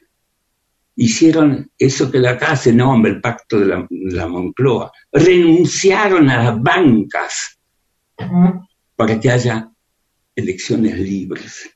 Hicieron 0.95 1.71
eso 1.77 2.11
que 2.11 2.19
la 2.19 2.31
acá 2.31 2.55
se 2.55 2.73
nombra 2.73 3.11
el 3.11 3.21
pacto 3.21 3.59
de 3.59 3.65
la, 3.65 3.87
la 3.89 4.27
Moncloa. 4.27 4.91
Renunciaron 5.11 6.29
a 6.29 6.43
las 6.43 6.61
bancas 6.61 7.59
para 8.95 9.19
que 9.19 9.31
haya 9.31 9.69
elecciones 10.35 10.99
libres. 10.99 11.69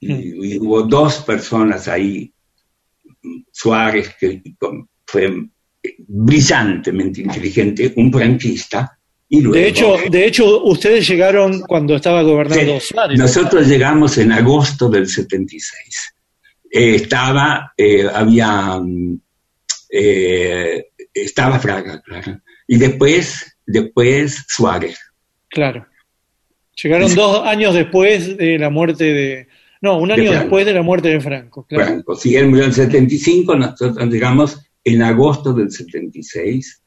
Y, 0.00 0.12
y 0.54 0.58
hubo 0.58 0.82
dos 0.82 1.18
personas 1.20 1.88
ahí, 1.88 2.32
Suárez, 3.50 4.14
que 4.20 4.42
fue 5.06 5.48
brillantemente 6.06 7.22
inteligente, 7.22 7.92
un 7.96 8.12
franquista, 8.12 8.96
y 9.28 9.40
luego, 9.40 9.56
De 9.56 9.68
hecho, 9.68 9.96
de 10.08 10.26
hecho, 10.26 10.62
ustedes 10.64 11.08
llegaron 11.08 11.60
cuando 11.62 11.96
estaba 11.96 12.22
gobernando 12.22 12.78
Sí, 12.78 12.88
Suárez. 12.94 13.18
nosotros 13.18 13.66
llegamos 13.66 14.18
en 14.18 14.30
agosto 14.30 14.88
del 14.88 15.08
76. 15.08 16.14
Eh, 16.76 16.94
estaba, 16.96 17.72
eh, 17.74 18.06
había, 18.12 18.78
mm, 18.78 19.18
eh, 19.88 20.84
estaba 21.14 21.58
Fraga, 21.58 22.02
claro. 22.02 22.38
Y 22.68 22.76
después, 22.76 23.56
después 23.64 24.44
Suárez. 24.46 25.00
Claro. 25.48 25.86
Llegaron 26.82 27.14
dos 27.14 27.46
años 27.46 27.72
después 27.74 28.36
de 28.36 28.58
la 28.58 28.68
muerte 28.68 29.04
de. 29.04 29.48
No, 29.80 29.96
un 29.96 30.12
año 30.12 30.30
después 30.30 30.66
de 30.66 30.74
la 30.74 30.82
muerte 30.82 31.08
de 31.08 31.18
Franco. 31.18 31.64
Claro. 31.66 31.86
Franco. 31.86 32.14
Si 32.14 32.36
él 32.36 32.48
murió 32.48 32.64
en 32.64 32.70
el 32.70 32.74
75, 32.74 33.56
nosotros 33.56 34.06
llegamos 34.10 34.60
en 34.84 35.00
agosto 35.00 35.54
del 35.54 35.70
76. 35.70 36.82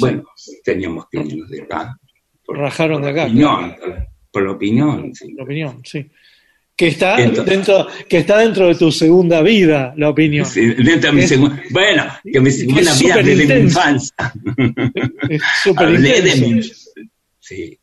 Bueno, 0.00 0.24
teníamos 0.64 1.06
que 1.10 1.18
irnos 1.18 1.50
de 1.50 1.62
acá. 1.62 1.98
Por, 2.46 2.56
Rajaron 2.56 3.02
de 3.02 3.10
acá. 3.10 3.24
opinión, 3.24 3.76
por 4.32 4.42
la 4.42 4.52
opinión, 4.52 5.14
sí. 5.14 5.34
La 5.34 5.44
opinión, 5.44 5.82
sí. 5.84 6.10
Que 6.76 6.88
está, 6.88 7.20
Entonces- 7.22 7.46
dentro, 7.54 7.86
que 8.08 8.18
está 8.18 8.38
dentro 8.38 8.66
de 8.66 8.74
tu 8.74 8.90
segunda 8.90 9.42
vida, 9.42 9.94
la 9.96 10.08
opinión. 10.10 10.44
Sí, 10.44 10.60
dentro 10.74 11.10
de 11.10 11.12
mi 11.12 11.22
Es- 11.22 11.28
segunda- 11.28 11.62
bueno, 11.70 12.04
que 12.32 12.40
mi 12.40 12.50
segunda 12.50 12.80
vida 12.80 12.92
súper 12.94 13.24
desde 13.24 13.54
mi 13.56 13.60
infancia. 13.62 14.14
Es 15.28 15.42
súper 15.62 15.86
Hablé 15.86 16.20
de 16.22 16.36
mi- 16.36 16.62
Sí. 17.38 17.78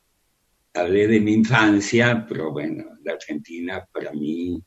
hablé 0.74 1.06
de 1.08 1.20
mi 1.20 1.32
infancia, 1.32 2.26
pero 2.28 2.52
bueno, 2.52 2.84
la 3.02 3.12
Argentina 3.14 3.82
para 3.90 4.12
mí, 4.12 4.60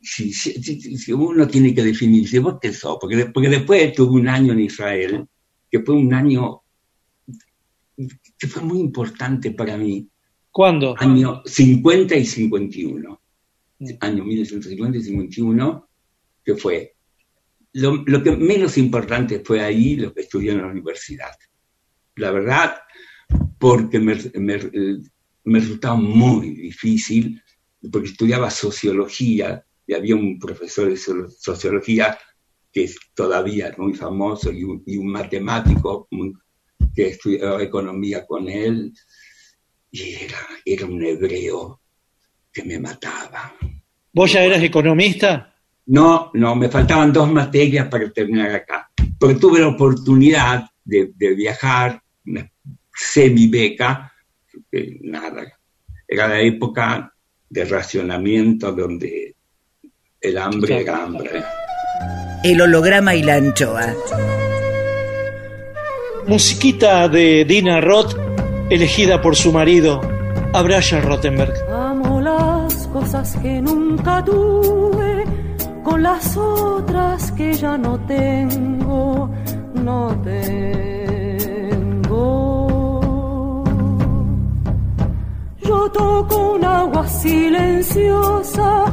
si, 0.00 0.32
si, 0.32 0.62
si- 0.62 1.12
uno 1.12 1.46
tiene 1.46 1.74
que 1.74 1.82
definirse, 1.82 2.38
¿vos 2.38 2.56
qué 2.62 2.72
sos? 2.72 2.96
Porque, 2.98 3.26
porque 3.26 3.48
después 3.50 3.92
tuve 3.92 4.18
un 4.18 4.28
año 4.28 4.54
en 4.54 4.60
Israel, 4.60 5.26
que 5.70 5.80
fue 5.80 5.94
un 5.94 6.14
año 6.14 6.62
que 8.38 8.46
fue 8.46 8.62
muy 8.62 8.78
importante 8.78 9.50
para 9.50 9.76
mí, 9.76 10.06
¿Cuándo? 10.50 10.94
año 10.98 11.42
50 11.44 12.14
y 12.16 12.24
51, 12.24 13.20
año 14.00 14.24
1950 14.24 14.98
y 14.98 15.02
51, 15.02 15.88
que 16.44 16.54
fue 16.56 16.94
lo, 17.74 17.96
lo 18.06 18.22
que 18.22 18.32
menos 18.32 18.78
importante 18.78 19.40
fue 19.40 19.60
ahí 19.60 19.96
lo 19.96 20.12
que 20.12 20.22
estudié 20.22 20.52
en 20.52 20.62
la 20.62 20.66
universidad. 20.68 21.30
La 22.16 22.30
verdad, 22.30 22.78
porque 23.58 24.00
me, 24.00 24.16
me, 24.34 24.58
me 25.44 25.60
resultaba 25.60 25.94
muy 25.96 26.50
difícil, 26.50 27.40
porque 27.92 28.08
estudiaba 28.08 28.50
sociología 28.50 29.64
y 29.86 29.94
había 29.94 30.16
un 30.16 30.38
profesor 30.38 30.88
de 30.88 30.96
so- 30.96 31.28
sociología 31.28 32.18
que 32.72 32.84
es 32.84 32.98
todavía 33.14 33.74
muy 33.78 33.94
famoso 33.94 34.50
y 34.52 34.64
un, 34.64 34.82
y 34.86 34.96
un 34.96 35.06
matemático 35.12 36.08
muy- 36.10 36.34
que 36.94 37.08
estudiaba 37.08 37.62
economía 37.62 38.26
con 38.26 38.48
él 38.48 38.92
y 39.90 40.14
era, 40.14 40.38
era 40.64 40.86
un 40.86 41.02
hebreo 41.04 41.80
que 42.58 42.64
me 42.64 42.80
mataba. 42.80 43.54
¿Vos 44.12 44.32
ya 44.32 44.42
eras 44.42 44.60
economista? 44.62 45.54
No, 45.86 46.32
no, 46.34 46.56
me 46.56 46.68
faltaban 46.68 47.12
dos 47.12 47.30
materias 47.30 47.86
para 47.86 48.10
terminar 48.10 48.50
acá. 48.52 48.90
Pero 49.18 49.38
tuve 49.38 49.60
la 49.60 49.68
oportunidad 49.68 50.64
de, 50.84 51.12
de 51.14 51.34
viajar, 51.34 52.02
una 52.26 52.50
semi-beca, 52.92 54.12
que 54.72 54.98
nada. 55.02 55.52
Era 56.06 56.26
la 56.26 56.40
época 56.40 57.14
de 57.48 57.64
racionamiento 57.64 58.72
donde 58.72 59.36
el 60.20 60.38
hambre 60.38 60.80
era 60.80 61.04
hambre. 61.04 61.42
El 62.42 62.60
holograma 62.60 63.14
y 63.14 63.22
la 63.22 63.36
anchoa. 63.36 63.94
Musiquita 66.26 67.08
de 67.08 67.44
Dina 67.44 67.80
Roth, 67.80 68.16
elegida 68.68 69.22
por 69.22 69.36
su 69.36 69.52
marido, 69.52 70.00
Abraya 70.52 71.00
Rottenberg. 71.00 71.77
Cosas 73.10 73.36
que 73.40 73.62
nunca 73.62 74.22
tuve 74.22 75.24
con 75.82 76.02
las 76.02 76.36
otras 76.36 77.32
que 77.32 77.54
ya 77.54 77.78
no 77.78 77.98
tengo, 78.00 79.30
no 79.72 80.14
tengo. 80.22 81.24
Yo 85.62 85.90
toco 85.90 86.52
un 86.56 86.64
agua 86.66 87.08
silenciosa 87.08 88.84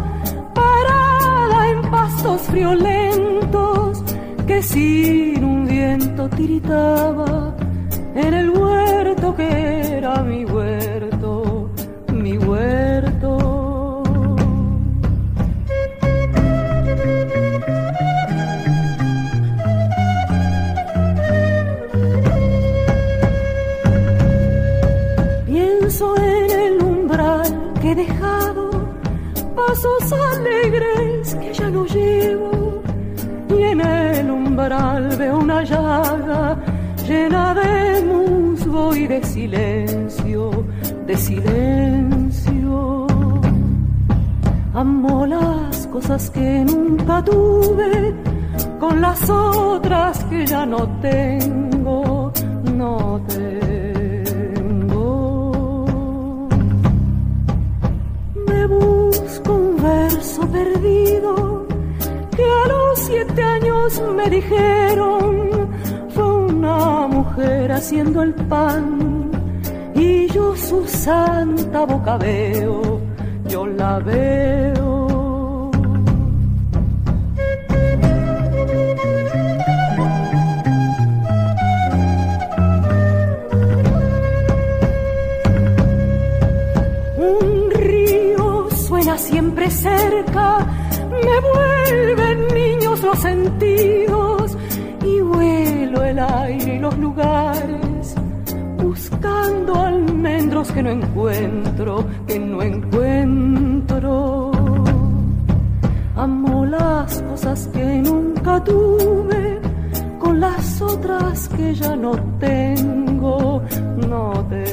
parada 0.53 1.71
en 1.71 1.81
pastos 1.91 2.41
friolentos 2.43 4.01
que 4.47 4.63
sin 4.63 5.43
un 5.43 5.67
viento 5.67 6.29
tiritaba 6.29 7.53
en 8.15 8.33
el 8.33 8.49
huerto 8.49 9.35
que 9.35 9.97
era 9.97 10.23
mi 10.23 10.45
huerto, 10.45 11.69
mi 12.13 12.37
huerto. 12.37 13.04
Pasos 29.65 30.13
alegres 30.13 31.35
que 31.35 31.53
ya 31.53 31.69
no 31.69 31.85
llevo, 31.85 32.81
y 33.49 33.63
en 33.63 33.81
el 33.81 34.31
umbral 34.31 35.15
veo 35.17 35.39
una 35.39 35.63
llaga 35.63 36.57
llena 37.07 37.53
de 37.53 38.01
musgo 38.01 38.95
y 38.95 39.07
de 39.07 39.23
silencio, 39.23 40.65
de 41.07 41.17
silencio. 41.17 43.07
Amo 44.73 45.25
las 45.25 45.87
cosas 45.87 46.29
que 46.31 46.65
nunca 46.65 47.23
tuve 47.23 48.13
con 48.79 48.99
las 49.01 49.29
otras 49.29 50.23
que 50.25 50.45
ya 50.45 50.65
no 50.65 50.81
tengo, 50.99 52.31
no 52.73 53.21
tengo. 53.27 53.74
Que 62.35 62.43
a 62.43 62.67
los 62.67 62.99
siete 62.99 63.41
años 63.43 64.01
me 64.15 64.29
dijeron 64.29 65.69
fue 66.09 66.27
una 66.45 67.07
mujer 67.07 67.71
haciendo 67.71 68.21
el 68.21 68.33
pan 68.33 69.31
y 69.95 70.27
yo 70.27 70.55
su 70.55 70.87
santa 70.87 71.85
boca 71.85 72.17
veo, 72.17 72.99
yo 73.47 73.67
la 73.67 73.99
veo. 73.99 75.14
Siempre 89.17 89.69
cerca, 89.69 90.65
me 91.09 91.39
vuelven 91.53 92.47
niños 92.53 93.01
los 93.01 93.19
sentidos 93.19 94.57
y 95.03 95.21
vuelo 95.21 96.03
el 96.03 96.19
aire 96.19 96.75
y 96.75 96.79
los 96.79 96.97
lugares, 96.97 98.15
buscando 98.77 99.75
almendros 99.75 100.71
que 100.71 100.83
no 100.83 100.89
encuentro, 100.89 102.05
que 102.27 102.39
no 102.39 102.61
encuentro. 102.61 104.51
Amo 106.15 106.65
las 106.65 107.21
cosas 107.21 107.69
que 107.73 108.01
nunca 108.01 108.63
tuve 108.63 109.59
con 110.19 110.39
las 110.39 110.81
otras 110.81 111.49
que 111.49 111.73
ya 111.75 111.95
no 111.95 112.11
tengo, 112.39 113.61
no 114.07 114.45
tengo. 114.49 114.64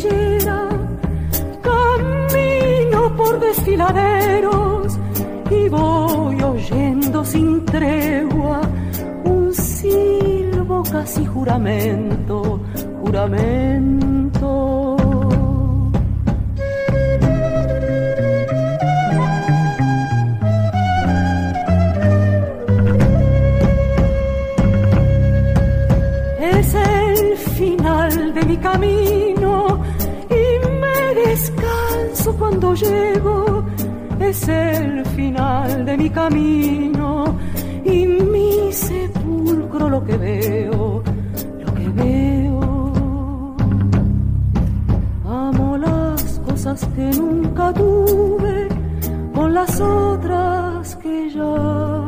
Cordillera, 0.00 0.68
camino 1.62 3.16
por 3.16 3.40
desfiladeros 3.40 4.98
y 5.50 5.68
voy 5.68 6.42
oyendo 6.42 7.24
sin 7.24 7.64
tregua 7.64 8.60
un 9.24 9.52
silbo 9.54 10.82
casi 10.90 11.24
juramento, 11.26 12.60
juramento. 13.02 14.96
Es 26.40 26.74
el 26.74 27.36
final 27.36 28.34
de 28.34 28.42
mi 28.44 28.56
camino 28.56 29.19
cuando 32.50 32.74
llego. 32.74 33.64
Es 34.18 34.48
el 34.48 35.06
final 35.16 35.84
de 35.84 35.96
mi 35.96 36.10
camino 36.10 37.36
y 37.84 38.06
mi 38.06 38.72
sepulcro 38.72 39.88
lo 39.88 40.04
que 40.04 40.16
veo, 40.16 41.02
lo 41.64 41.74
que 41.74 41.88
veo. 41.88 43.56
Amo 45.26 45.76
las 45.78 46.40
cosas 46.46 46.86
que 46.94 47.10
nunca 47.18 47.72
tuve 47.72 48.68
con 49.34 49.54
las 49.54 49.80
otras 49.80 50.96
que 50.96 51.30
ya 51.30 51.99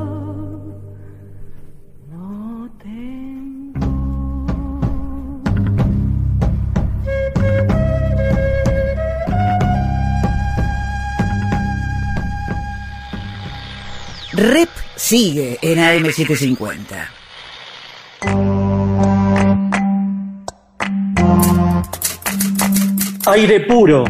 Rep 14.43 14.71
sigue 14.97 15.57
en 15.63 15.79
AM750. 15.79 17.09
Aire 23.27 23.61
puro, 23.61 24.03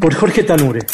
por 0.00 0.14
Jorge 0.14 0.44
Tanure. 0.44 0.86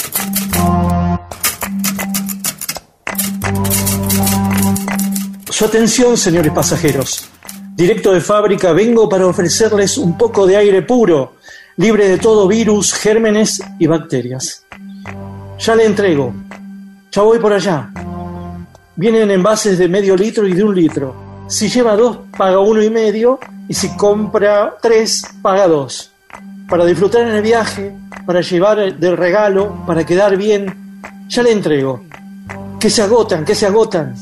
Su 5.50 5.66
atención, 5.66 6.16
señores 6.16 6.52
pasajeros. 6.52 7.28
Directo 7.76 8.12
de 8.12 8.22
fábrica 8.22 8.72
vengo 8.72 9.10
para 9.10 9.26
ofrecerles 9.26 9.98
un 9.98 10.16
poco 10.16 10.46
de 10.46 10.56
aire 10.56 10.80
puro, 10.80 11.34
libre 11.76 12.08
de 12.08 12.16
todo 12.16 12.48
virus, 12.48 12.94
gérmenes 12.94 13.62
y 13.78 13.86
bacterias. 13.86 14.64
Ya 15.58 15.74
le 15.74 15.84
entrego. 15.84 16.32
Ya 17.10 17.22
voy 17.22 17.40
por 17.40 17.52
allá. 17.52 17.90
Vienen 18.94 19.30
envases 19.32 19.78
de 19.78 19.88
medio 19.88 20.14
litro 20.16 20.46
y 20.46 20.52
de 20.52 20.62
un 20.62 20.74
litro. 20.74 21.14
Si 21.48 21.68
lleva 21.68 21.96
dos, 21.96 22.18
paga 22.36 22.60
uno 22.60 22.80
y 22.82 22.90
medio. 22.90 23.40
Y 23.68 23.74
si 23.74 23.96
compra 23.96 24.76
tres, 24.80 25.24
paga 25.42 25.66
dos. 25.66 26.12
Para 26.68 26.84
disfrutar 26.84 27.22
en 27.22 27.34
el 27.34 27.42
viaje, 27.42 27.92
para 28.24 28.40
llevar 28.42 28.96
del 28.96 29.16
regalo, 29.16 29.84
para 29.86 30.06
quedar 30.06 30.36
bien, 30.36 31.00
ya 31.28 31.42
le 31.42 31.50
entrego. 31.50 32.04
Que 32.78 32.88
se 32.88 33.02
agotan, 33.02 33.44
que 33.44 33.56
se 33.56 33.66
agotan. 33.66 34.14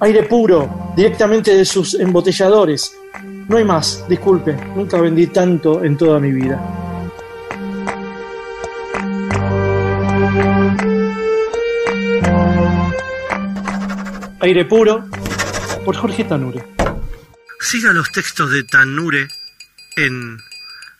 Aire 0.00 0.22
puro, 0.22 0.92
directamente 0.96 1.54
de 1.54 1.66
sus 1.66 1.94
embotelladores. 1.94 2.92
No 3.46 3.58
hay 3.58 3.64
más, 3.64 4.04
disculpe, 4.08 4.56
nunca 4.74 4.98
vendí 4.98 5.26
tanto 5.26 5.84
en 5.84 5.98
toda 5.98 6.18
mi 6.18 6.32
vida. 6.32 6.81
Aire 14.42 14.64
puro, 14.64 15.08
por 15.84 15.94
Jorge 15.94 16.24
Tanure. 16.24 16.64
Siga 17.60 17.92
los 17.92 18.10
textos 18.10 18.50
de 18.50 18.64
Tanure 18.64 19.28
en 19.96 20.38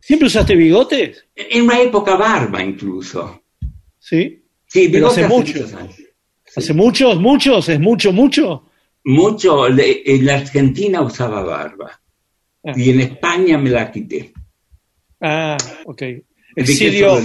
¿Siempre 0.04 0.26
usaste 0.26 0.54
bigotes? 0.54 1.24
En 1.34 1.62
una 1.62 1.80
época 1.80 2.14
barba 2.14 2.62
incluso. 2.62 3.42
Sí. 3.98 4.44
Sí, 4.66 4.90
Pero 4.92 5.06
hace 5.06 5.26
mucho. 5.26 5.54
muchos 5.54 5.72
años. 5.72 5.96
¿Hace 6.54 6.74
muchos, 6.74 7.18
muchos? 7.18 7.68
¿Es 7.70 7.80
mucho, 7.80 8.12
mucho? 8.12 8.68
Mucho, 9.04 9.66
en 9.66 10.26
la 10.26 10.34
Argentina 10.34 11.00
usaba 11.00 11.42
barba. 11.42 11.98
Ah. 12.64 12.72
Y 12.76 12.90
en 12.90 13.00
España 13.00 13.56
me 13.56 13.70
la 13.70 13.90
quité. 13.90 14.34
Ah, 15.22 15.56
ok. 15.86 16.00
¿De 16.00 16.22
Exilio. 16.56 17.18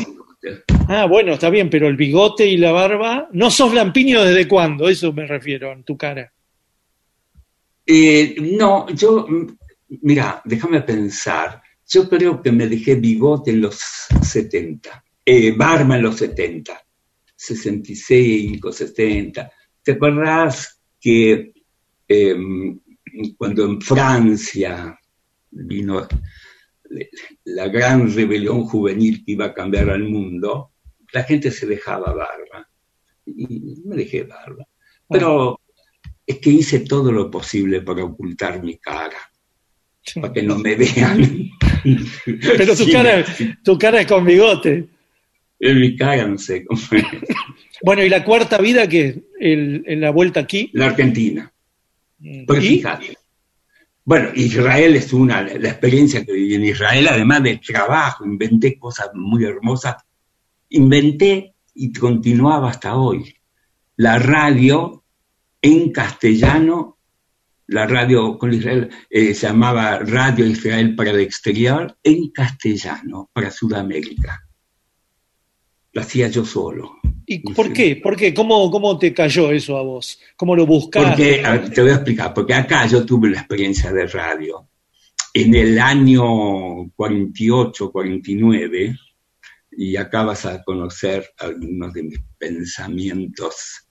Ah, 0.87 1.05
bueno, 1.05 1.33
está 1.33 1.49
bien, 1.49 1.69
pero 1.69 1.89
el 1.89 1.97
bigote 1.97 2.47
y 2.47 2.55
la 2.55 2.71
barba. 2.71 3.27
¿No 3.33 3.51
sos 3.51 3.73
lampiño 3.73 4.23
desde 4.23 4.47
cuándo? 4.47 4.87
Eso 4.87 5.11
me 5.11 5.27
refiero, 5.27 5.73
en 5.73 5.83
tu 5.83 5.97
cara. 5.97 6.31
Eh, 7.85 8.37
no, 8.39 8.87
yo, 8.93 9.27
mm, 9.27 9.57
mira, 10.01 10.41
déjame 10.45 10.79
pensar. 10.79 11.61
Yo 11.89 12.07
creo 12.07 12.41
que 12.41 12.51
me 12.51 12.67
dejé 12.67 12.95
bigote 12.95 13.49
en 13.49 13.61
los 13.61 13.79
70, 14.21 15.03
eh, 15.25 15.51
barba 15.57 15.95
en 15.95 16.03
los 16.03 16.17
70, 16.17 16.85
65, 17.35 18.71
70. 18.71 19.51
¿Te 19.81 19.93
acuerdas 19.93 20.79
que 20.99 21.51
eh, 22.07 22.35
cuando 23.35 23.65
en 23.65 23.81
Francia 23.81 24.99
vino 25.49 26.07
la 27.45 27.67
gran 27.69 28.13
rebelión 28.13 28.65
juvenil 28.65 29.23
que 29.25 29.31
iba 29.31 29.45
a 29.45 29.53
cambiar 29.53 29.89
al 29.89 30.03
mundo, 30.03 30.73
la 31.11 31.23
gente 31.23 31.49
se 31.49 31.65
dejaba 31.65 32.13
barba. 32.13 32.69
Y 33.25 33.81
me 33.85 33.95
dejé 33.95 34.23
barba. 34.23 34.67
Pero 35.07 35.59
es 36.25 36.37
que 36.37 36.51
hice 36.51 36.81
todo 36.81 37.11
lo 37.11 37.31
posible 37.31 37.81
para 37.81 38.03
ocultar 38.03 38.61
mi 38.63 38.77
cara, 38.77 39.17
para 40.21 40.33
que 40.33 40.43
no 40.43 40.57
me 40.59 40.75
vean. 40.75 41.49
Pero 42.25 42.75
tu 42.75 42.83
Sí, 42.85 42.91
cara, 42.91 43.25
tu 43.63 43.77
cara 43.77 44.01
es 44.01 44.07
con 44.07 44.25
bigote. 44.25 44.87
En 45.59 45.79
mi 45.79 45.95
cara 45.95 46.27
no 46.27 46.37
sé 46.37 46.65
cómo 46.65 46.79
es. 46.91 47.03
Bueno, 47.81 48.03
y 48.03 48.09
la 48.09 48.25
cuarta 48.25 48.57
vida 48.57 48.89
que 48.89 49.23
el, 49.39 49.83
en 49.85 50.01
la 50.01 50.09
vuelta 50.09 50.41
aquí. 50.41 50.69
La 50.73 50.87
Argentina. 50.87 51.49
Pero 52.19 52.61
¿Y? 52.61 52.67
fíjate. 52.67 53.17
Bueno, 54.03 54.29
Israel 54.35 54.95
es 54.95 55.13
una, 55.13 55.43
la 55.43 55.69
experiencia 55.69 56.25
que 56.25 56.33
viví 56.33 56.55
en 56.55 56.65
Israel, 56.65 57.07
además 57.07 57.43
del 57.43 57.61
trabajo, 57.61 58.25
inventé 58.25 58.77
cosas 58.77 59.11
muy 59.13 59.45
hermosas. 59.45 59.95
Inventé 60.69 61.53
y 61.75 61.93
continuaba 61.93 62.71
hasta 62.71 62.97
hoy. 62.97 63.33
La 63.95 64.19
radio 64.19 65.03
en 65.61 65.91
castellano, 65.91 66.97
la 67.69 67.85
radio 67.85 68.37
con 68.37 68.53
Israel 68.53 68.89
eh, 69.09 69.33
se 69.33 69.47
llamaba 69.47 69.99
Radio 69.99 70.45
Israel 70.45 70.95
para 70.95 71.11
el 71.11 71.19
Exterior, 71.19 71.97
en 72.03 72.29
castellano, 72.29 73.29
para 73.31 73.51
Sudamérica. 73.51 74.43
Lo 75.91 76.01
hacía 76.01 76.27
yo 76.29 76.45
solo. 76.45 76.97
¿Y 77.25 77.39
por 77.53 77.71
qué? 77.71 77.95
¿Por 77.97 78.15
qué? 78.15 78.33
¿Cómo, 78.33 78.71
cómo 78.71 78.97
te 78.97 79.13
cayó 79.13 79.51
eso 79.51 79.77
a 79.77 79.83
vos? 79.83 80.19
¿Cómo 80.35 80.55
lo 80.55 80.65
buscaste? 80.65 81.41
Porque, 81.43 81.69
te 81.69 81.81
voy 81.81 81.91
a 81.91 81.95
explicar, 81.95 82.33
porque 82.33 82.55
acá 82.55 82.87
yo 82.87 83.05
tuve 83.05 83.29
la 83.29 83.39
experiencia 83.39 83.91
de 83.91 84.07
radio. 84.07 84.67
En 85.31 85.53
el 85.53 85.77
año 85.77 86.89
48, 86.95 87.91
49, 87.91 88.95
y 89.73 89.95
acá 89.95 90.23
vas 90.23 90.45
a 90.47 90.63
conocer 90.63 91.29
algunos 91.37 91.93
de 91.93 92.03
mis 92.03 92.19
pensamientos 92.39 93.88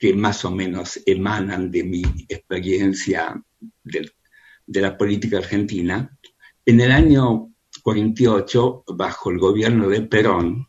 que 0.00 0.14
más 0.14 0.46
o 0.46 0.50
menos 0.50 0.98
emanan 1.04 1.70
de 1.70 1.84
mi 1.84 2.02
experiencia 2.26 3.40
de 3.84 4.80
la 4.80 4.96
política 4.96 5.36
argentina. 5.36 6.16
En 6.64 6.80
el 6.80 6.90
año 6.90 7.52
48, 7.82 8.84
bajo 8.96 9.30
el 9.30 9.38
gobierno 9.38 9.90
de 9.90 10.00
Perón, 10.00 10.66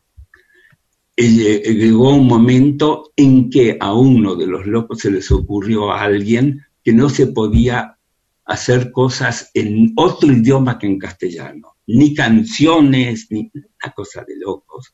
eh, 1.15 1.73
llegó 1.73 2.13
un 2.13 2.27
momento 2.27 3.13
en 3.15 3.49
que 3.49 3.77
a 3.79 3.93
uno 3.93 4.35
de 4.35 4.47
los 4.47 4.67
locos 4.67 4.99
se 4.99 5.11
les 5.11 5.31
ocurrió 5.31 5.91
a 5.91 6.01
alguien 6.01 6.65
que 6.83 6.91
no 6.91 7.09
se 7.09 7.27
podía 7.27 7.97
hacer 8.43 8.91
cosas 8.91 9.49
en 9.53 9.93
otro 9.95 10.29
idioma 10.29 10.77
que 10.77 10.87
en 10.87 10.99
castellano, 10.99 11.77
ni 11.87 12.13
canciones, 12.13 13.27
ni 13.29 13.49
una 13.53 13.93
cosa 13.95 14.25
de 14.27 14.35
locos. 14.35 14.93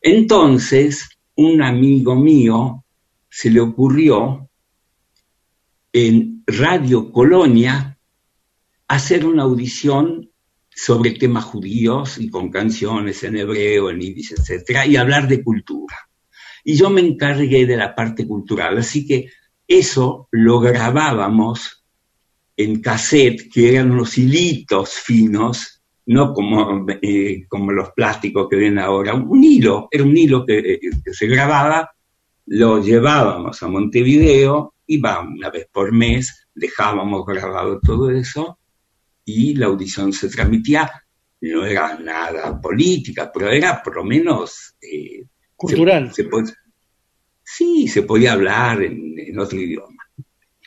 Entonces, 0.00 1.08
un 1.36 1.62
amigo 1.62 2.16
mío 2.16 2.84
se 3.28 3.50
le 3.50 3.60
ocurrió 3.60 4.48
en 5.92 6.42
Radio 6.46 7.12
Colonia 7.12 7.98
hacer 8.88 9.26
una 9.26 9.42
audición 9.42 10.30
sobre 10.70 11.12
temas 11.12 11.44
judíos 11.44 12.18
y 12.18 12.30
con 12.30 12.50
canciones 12.50 13.22
en 13.24 13.36
hebreo, 13.36 13.90
en 13.90 14.00
yiddish, 14.00 14.32
etcétera, 14.32 14.86
y 14.86 14.96
hablar 14.96 15.26
de 15.26 15.42
cultura. 15.42 15.96
Y 16.64 16.76
yo 16.76 16.88
me 16.88 17.00
encargué 17.00 17.66
de 17.66 17.76
la 17.76 17.94
parte 17.94 18.26
cultural, 18.26 18.78
así 18.78 19.06
que 19.06 19.30
eso 19.66 20.28
lo 20.30 20.60
grabábamos 20.60 21.84
en 22.56 22.80
cassette, 22.80 23.50
que 23.52 23.74
eran 23.74 23.90
unos 23.90 24.16
hilitos 24.18 24.94
finos, 24.94 25.82
no 26.06 26.32
como, 26.32 26.86
eh, 27.02 27.44
como 27.48 27.72
los 27.72 27.90
plásticos 27.90 28.48
que 28.48 28.56
ven 28.56 28.78
ahora, 28.78 29.14
un 29.14 29.44
hilo, 29.44 29.88
era 29.90 30.04
un 30.04 30.16
hilo 30.16 30.46
que, 30.46 30.58
eh, 30.58 30.80
que 31.04 31.12
se 31.12 31.26
grababa, 31.26 31.90
lo 32.50 32.82
llevábamos 32.82 33.62
a 33.62 33.68
Montevideo, 33.68 34.74
iba 34.86 35.20
una 35.20 35.50
vez 35.50 35.66
por 35.72 35.92
mes, 35.92 36.48
dejábamos 36.54 37.24
grabado 37.26 37.78
todo 37.80 38.10
eso, 38.10 38.58
y 39.24 39.54
la 39.54 39.66
audición 39.66 40.12
se 40.12 40.28
transmitía, 40.30 40.90
no 41.42 41.64
era 41.66 41.98
nada 41.98 42.60
política, 42.60 43.30
pero 43.32 43.50
era 43.50 43.82
por 43.82 43.96
lo 43.96 44.04
menos... 44.04 44.74
eh, 44.80 45.24
Cultural. 45.56 46.08
se- 46.14 46.22
se 46.22 46.28
pod- 46.30 46.54
sí, 47.42 47.86
se 47.88 48.02
podía 48.02 48.32
hablar 48.32 48.82
en, 48.82 49.14
en 49.18 49.38
otro 49.38 49.58
idioma. 49.60 50.04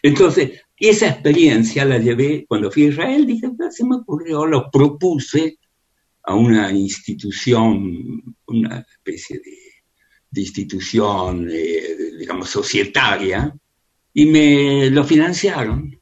Entonces, 0.03 0.61
esa 0.77 1.07
experiencia 1.09 1.85
la 1.85 1.97
llevé 1.97 2.45
cuando 2.47 2.71
fui 2.71 2.85
a 2.85 2.87
Israel, 2.89 3.25
dije, 3.25 3.47
"Ah, 3.59 3.69
se 3.71 3.85
me 3.85 3.95
ocurrió, 3.97 4.45
lo 4.45 4.69
propuse 4.71 5.57
a 6.23 6.35
una 6.35 6.71
institución, 6.71 8.21
una 8.47 8.79
especie 8.79 9.37
de, 9.39 9.57
de 10.31 10.41
institución, 10.41 11.47
eh, 11.51 11.83
digamos, 12.19 12.49
societaria, 12.49 13.53
y 14.13 14.25
me 14.25 14.89
lo 14.89 15.03
financiaron. 15.03 15.99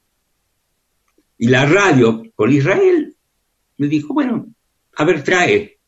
Y 1.38 1.48
la 1.48 1.66
radio 1.66 2.22
con 2.34 2.52
Israel 2.52 3.14
me 3.78 3.88
dijo, 3.88 4.14
bueno, 4.14 4.46
a 4.96 5.04
ver, 5.04 5.22
trae. 5.24 5.78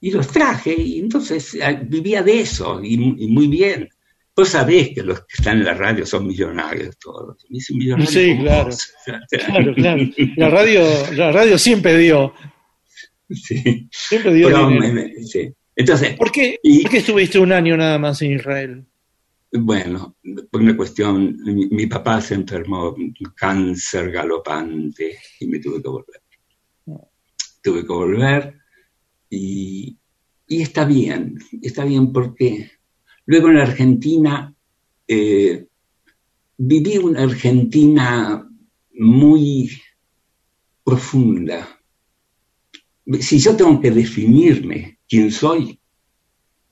Y 0.00 0.10
los 0.10 0.26
traje, 0.28 0.74
y 0.74 0.98
entonces 0.98 1.54
eh, 1.54 1.80
vivía 1.86 2.22
de 2.22 2.40
eso, 2.40 2.80
y, 2.82 2.94
y 2.94 3.26
muy 3.28 3.46
bien. 3.46 3.88
Vos 4.34 4.48
sabés 4.48 4.88
que 4.94 5.02
los 5.02 5.20
que 5.20 5.34
están 5.38 5.58
en 5.58 5.64
la 5.64 5.74
radio 5.74 6.04
son 6.06 6.26
millonarios 6.26 6.98
todos. 6.98 7.36
Millonarios 7.70 8.10
Sí, 8.10 8.36
claro. 8.40 8.70
Claro, 9.30 9.74
claro. 9.74 10.02
La 10.36 10.48
radio, 10.48 10.82
la 11.12 11.30
radio 11.32 11.58
siempre 11.58 11.96
dio, 11.98 12.32
Sí. 13.30 13.88
siempre 13.92 14.32
dio 14.34 14.48
Pero 14.48 14.68
dinero. 14.68 14.94
me- 14.94 15.02
me- 15.08 15.14
sí. 15.22 15.52
Entonces, 15.76 16.16
¿Por 16.16 16.30
qué, 16.30 16.58
Y- 16.62 16.82
por 16.82 16.90
qué 16.90 16.98
estuviste 16.98 17.38
un 17.38 17.52
año 17.52 17.76
nada 17.76 17.98
más 17.98 18.20
en 18.22 18.32
Israel? 18.32 18.84
bueno, 19.54 20.16
por 20.50 20.62
una 20.62 20.74
cuestión, 20.76 21.36
mi, 21.44 21.66
mi 21.66 21.86
papá 21.86 22.22
se 22.22 22.34
enfermó 22.34 22.92
de 22.92 23.12
cáncer 23.36 24.10
galopante 24.10 25.18
y 25.40 25.46
me 25.46 25.58
tuve 25.58 25.82
que 25.82 25.88
volver. 25.90 26.22
Tuve 27.62 27.82
que 27.82 27.92
volver 27.92 28.58
y, 29.28 29.96
y 30.48 30.62
está 30.62 30.84
bien, 30.86 31.38
está 31.60 31.84
bien 31.84 32.12
porque 32.12 32.70
luego 33.26 33.48
en 33.50 33.56
la 33.56 33.64
Argentina 33.64 34.54
eh, 35.06 35.66
viví 36.56 36.96
una 36.96 37.22
Argentina 37.22 38.48
muy 38.94 39.70
profunda. 40.82 41.78
Si 43.20 43.38
yo 43.38 43.54
tengo 43.56 43.80
que 43.80 43.90
definirme 43.90 44.98
quién 45.12 45.30
soy, 45.30 45.78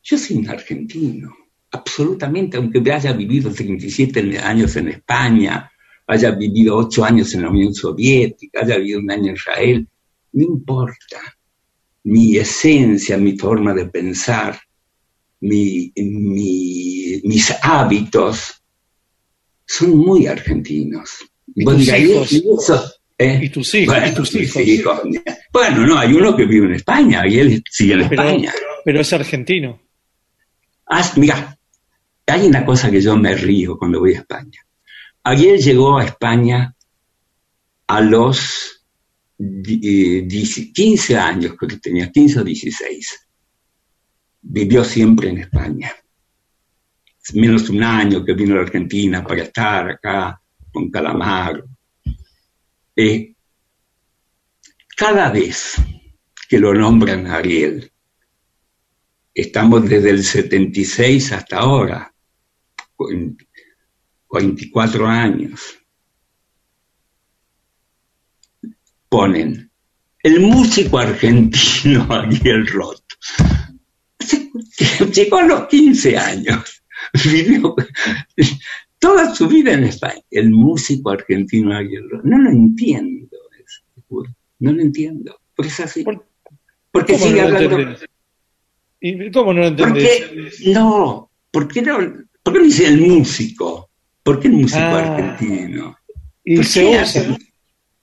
yo 0.02 0.16
soy 0.16 0.38
un 0.38 0.48
argentino, 0.48 1.28
absolutamente, 1.72 2.56
aunque 2.56 2.80
haya 2.90 3.12
vivido 3.12 3.52
37 3.52 4.38
años 4.38 4.74
en 4.76 4.88
España, 4.88 5.70
haya 6.06 6.30
vivido 6.30 6.74
8 6.78 7.04
años 7.04 7.34
en 7.34 7.42
la 7.42 7.50
Unión 7.50 7.74
Soviética, 7.74 8.60
haya 8.62 8.78
vivido 8.78 9.00
un 9.00 9.10
año 9.10 9.28
en 9.28 9.34
Israel, 9.34 9.86
no 10.32 10.42
importa. 10.42 11.20
Mi 12.04 12.38
esencia, 12.38 13.18
mi 13.18 13.36
forma 13.36 13.74
de 13.74 13.86
pensar, 13.90 14.58
mi- 15.40 15.92
mi- 15.96 17.20
mis 17.24 17.52
hábitos 17.62 18.54
son 19.66 19.98
muy 19.98 20.26
argentinos. 20.26 21.10
¿Y 21.54 21.64
hijos? 22.12 22.32
¿y 22.32 22.38
eso? 22.58 22.90
¿Eh? 23.22 23.38
Y 23.42 23.48
tus 23.50 23.74
hijos, 23.74 23.94
Bueno, 23.94 24.10
y 24.10 24.14
tus 24.14 24.34
mis 24.34 24.56
hijos. 24.56 25.00
Bueno, 25.52 25.86
no, 25.86 25.98
hay 25.98 26.12
uno 26.14 26.34
que 26.34 26.46
vive 26.46 26.66
en 26.66 26.74
España 26.76 27.26
y 27.26 27.38
él 27.38 27.62
sigue 27.70 27.92
en 27.94 28.08
Pero, 28.08 28.22
España. 28.22 28.52
pero 28.84 29.00
es 29.02 29.12
argentino. 29.12 29.78
Ah, 30.86 31.12
mira, 31.16 31.58
hay 32.26 32.46
una 32.46 32.64
cosa 32.64 32.90
que 32.90 33.00
yo 33.00 33.16
me 33.16 33.34
río 33.34 33.76
cuando 33.76 34.00
voy 34.00 34.14
a 34.14 34.20
España. 34.20 34.60
Ayer 35.24 35.58
llegó 35.60 35.98
a 35.98 36.04
España 36.04 36.74
a 37.88 38.00
los 38.00 38.86
di- 39.36 39.80
eh, 40.18 40.22
dieci- 40.26 40.72
15 40.72 41.18
años, 41.18 41.54
creo 41.58 41.68
que 41.68 41.76
tenía 41.76 42.10
15 42.10 42.40
o 42.40 42.44
16. 42.44 43.28
Vivió 44.40 44.82
siempre 44.82 45.28
en 45.28 45.38
España. 45.38 45.92
Menos 47.34 47.68
un 47.68 47.82
año 47.82 48.24
que 48.24 48.32
vino 48.32 48.54
a 48.54 48.56
la 48.56 48.62
Argentina 48.62 49.22
para 49.22 49.42
estar 49.42 49.90
acá 49.90 50.40
con 50.72 50.90
Calamar. 50.90 51.62
Eh, 53.02 53.34
cada 54.94 55.30
vez 55.30 55.76
que 56.46 56.58
lo 56.58 56.74
nombran 56.74 57.28
Ariel, 57.28 57.90
estamos 59.32 59.88
desde 59.88 60.10
el 60.10 60.22
76 60.22 61.32
hasta 61.32 61.60
ahora, 61.60 62.14
con 62.94 63.38
44 64.26 65.06
años, 65.06 65.78
ponen 69.08 69.72
el 70.22 70.40
músico 70.40 70.98
argentino 70.98 72.06
Ariel 72.10 72.66
Roth. 72.66 73.14
Llegó 75.10 75.38
a 75.38 75.44
los 75.44 75.68
15 75.68 76.18
años, 76.18 76.84
toda 79.00 79.34
su 79.34 79.48
vida 79.48 79.72
en 79.72 79.82
España. 79.84 80.20
El 80.30 80.50
músico 80.50 81.10
argentino. 81.10 81.70
No 82.22 82.38
lo 82.38 82.50
entiendo, 82.50 83.36
no 84.60 84.72
lo 84.72 84.80
entiendo. 84.82 85.40
Porque 85.56 85.68
es 85.70 85.80
así. 85.80 86.04
¿Por- 86.04 86.24
Porque 86.92 87.14
¿Cómo 87.14 87.24
sigue 87.26 87.42
no 87.42 87.48
lo 87.48 87.56
hablando. 87.56 87.96
¿Y 89.00 89.30
¿Cómo 89.30 89.52
no 89.54 89.62
lo 89.62 89.76
¿Por 89.76 89.88
entendés? 89.88 90.58
qué? 90.58 90.72
No, 90.72 91.30
¿por 91.50 91.66
qué 91.68 91.82
no, 91.82 91.96
por 92.42 92.52
qué 92.52 92.58
no 92.58 92.64
dice 92.64 92.86
el 92.86 93.00
músico? 93.00 93.88
¿Por 94.22 94.38
qué 94.40 94.48
el 94.48 94.54
músico 94.54 94.80
Ah. 94.82 95.16
argentino? 95.16 95.96
Y 96.44 96.56
¿Por 96.56 96.64
se 96.64 96.84
usa. 96.84 97.36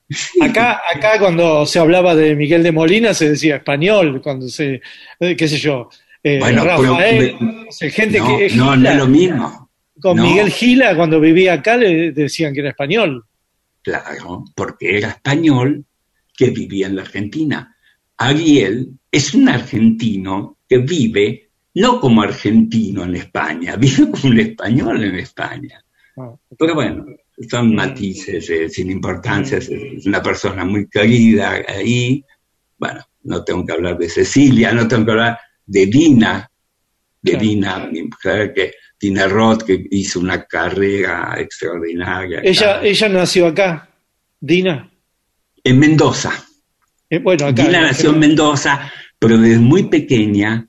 Acá, 0.42 0.80
acá 0.96 1.20
cuando 1.20 1.66
se 1.66 1.80
hablaba 1.80 2.16
de 2.16 2.34
Miguel 2.34 2.64
de 2.64 2.72
Molina 2.72 3.14
se 3.14 3.32
decía 3.32 3.58
español, 3.58 4.22
cuando 4.22 4.48
se, 4.48 4.82
eh, 5.20 5.36
qué 5.36 5.48
sé 5.50 5.58
yo, 5.58 5.90
eh, 6.24 6.40
Bueno, 6.40 6.62
pero 6.64 6.78
Rafael, 6.94 7.36
sé, 7.70 7.90
gente 7.92 8.20
no, 8.20 8.38
que 8.38 8.50
no, 8.52 8.76
no 8.78 8.90
es 8.90 8.96
lo 8.96 9.08
mismo. 9.08 9.67
Con 10.02 10.18
no. 10.18 10.24
Miguel 10.24 10.52
Gila 10.52 10.96
cuando 10.96 11.20
vivía 11.20 11.54
acá 11.54 11.78
le 11.78 12.12
decían 12.12 12.54
que 12.54 12.62
era 12.62 12.70
español. 12.70 13.26
Claro, 13.82 14.44
porque 14.56 14.98
era 14.98 15.10
español 15.10 15.86
que 16.36 16.50
vivía 16.50 16.88
en 16.88 16.96
la 16.96 17.04
Argentina. 17.04 17.76
Ariel 18.18 18.92
es 19.12 19.34
un 19.34 19.50
argentino 19.50 20.58
que 20.68 20.80
vive 20.80 21.50
no 21.76 22.00
como 22.00 22.22
argentino 22.22 23.04
en 23.04 23.16
España, 23.16 23.76
vive 23.78 24.10
como 24.12 24.34
un 24.34 24.40
español 24.40 25.04
en 25.04 25.16
España. 25.16 25.84
Ah, 26.18 26.34
Pero 26.58 26.74
bueno, 26.74 27.06
son 27.50 27.76
matices 27.76 28.50
eh, 28.50 28.70
sin 28.70 28.90
importancia, 28.90 29.60
es, 29.60 29.70
es 29.70 30.06
una 30.06 30.22
persona 30.22 30.66
muy 30.66 30.88
querida 30.90 31.62
ahí. 31.68 32.24
Bueno, 32.78 33.02
no 33.24 33.44
tengo 33.44 33.66
que 33.66 33.74
hablar 33.74 33.98
de 33.98 34.10
Cecilia, 34.10 34.72
no 34.72 34.88
tengo 34.88 35.06
que 35.06 35.12
hablar 35.12 35.40
de 35.66 35.86
Dina, 35.86 36.50
de 37.22 37.32
Claro. 37.32 37.46
Dina, 37.46 37.90
mi 37.92 38.04
mujer, 38.04 38.54
que 38.54 38.74
Dina 39.00 39.28
Roth, 39.28 39.64
que 39.64 39.86
hizo 39.92 40.20
una 40.20 40.44
carrera 40.46 41.36
extraordinaria. 41.40 42.42
Ella, 42.44 42.78
acá. 42.78 42.86
ella 42.86 43.10
nació 43.10 43.48
acá, 43.48 43.90
Dina. 44.40 44.92
En 45.64 45.80
Mendoza. 45.80 46.32
Eh, 47.10 47.20
bueno, 47.20 47.46
acá. 47.48 47.64
Dina 47.64 47.82
nació 47.82 48.10
en 48.12 48.20
Mendoza, 48.20 48.92
pero 49.20 49.38
desde 49.38 49.60
muy 49.60 49.84
pequeña 49.84 50.68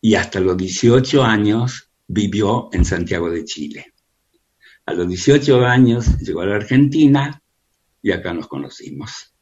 y 0.00 0.14
hasta 0.14 0.40
los 0.40 0.56
18 0.56 1.22
años 1.22 1.90
vivió 2.06 2.68
en 2.72 2.84
Santiago 2.84 3.30
de 3.30 3.44
Chile. 3.44 3.92
A 4.86 4.92
los 4.94 5.08
18 5.08 5.64
años 5.66 6.18
llegó 6.20 6.42
a 6.42 6.46
la 6.46 6.56
Argentina 6.56 7.42
y 8.02 8.12
acá 8.12 8.32
nos 8.32 8.46
conocimos. 8.46 9.34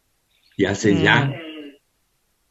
Y 0.56 0.64
hace 0.64 1.00
ya 1.02 1.26
Mm. 1.26 1.32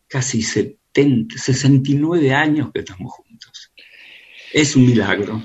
casi 0.08 0.44
70, 0.44 1.38
69 1.38 2.34
años 2.34 2.70
que 2.72 2.80
estamos 2.82 3.12
juntos. 3.14 3.72
Es 4.54 4.76
un 4.76 4.86
milagro. 4.86 5.42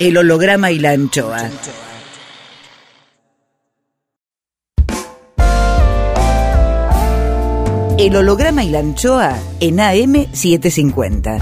El 0.00 0.16
holograma 0.16 0.72
y 0.72 0.80
la 0.80 0.90
anchoa. 0.90 1.48
El 7.96 8.16
holograma 8.16 8.64
y 8.64 8.70
la 8.70 8.80
anchoa 8.80 9.38
en 9.60 9.76
AM750. 9.76 11.40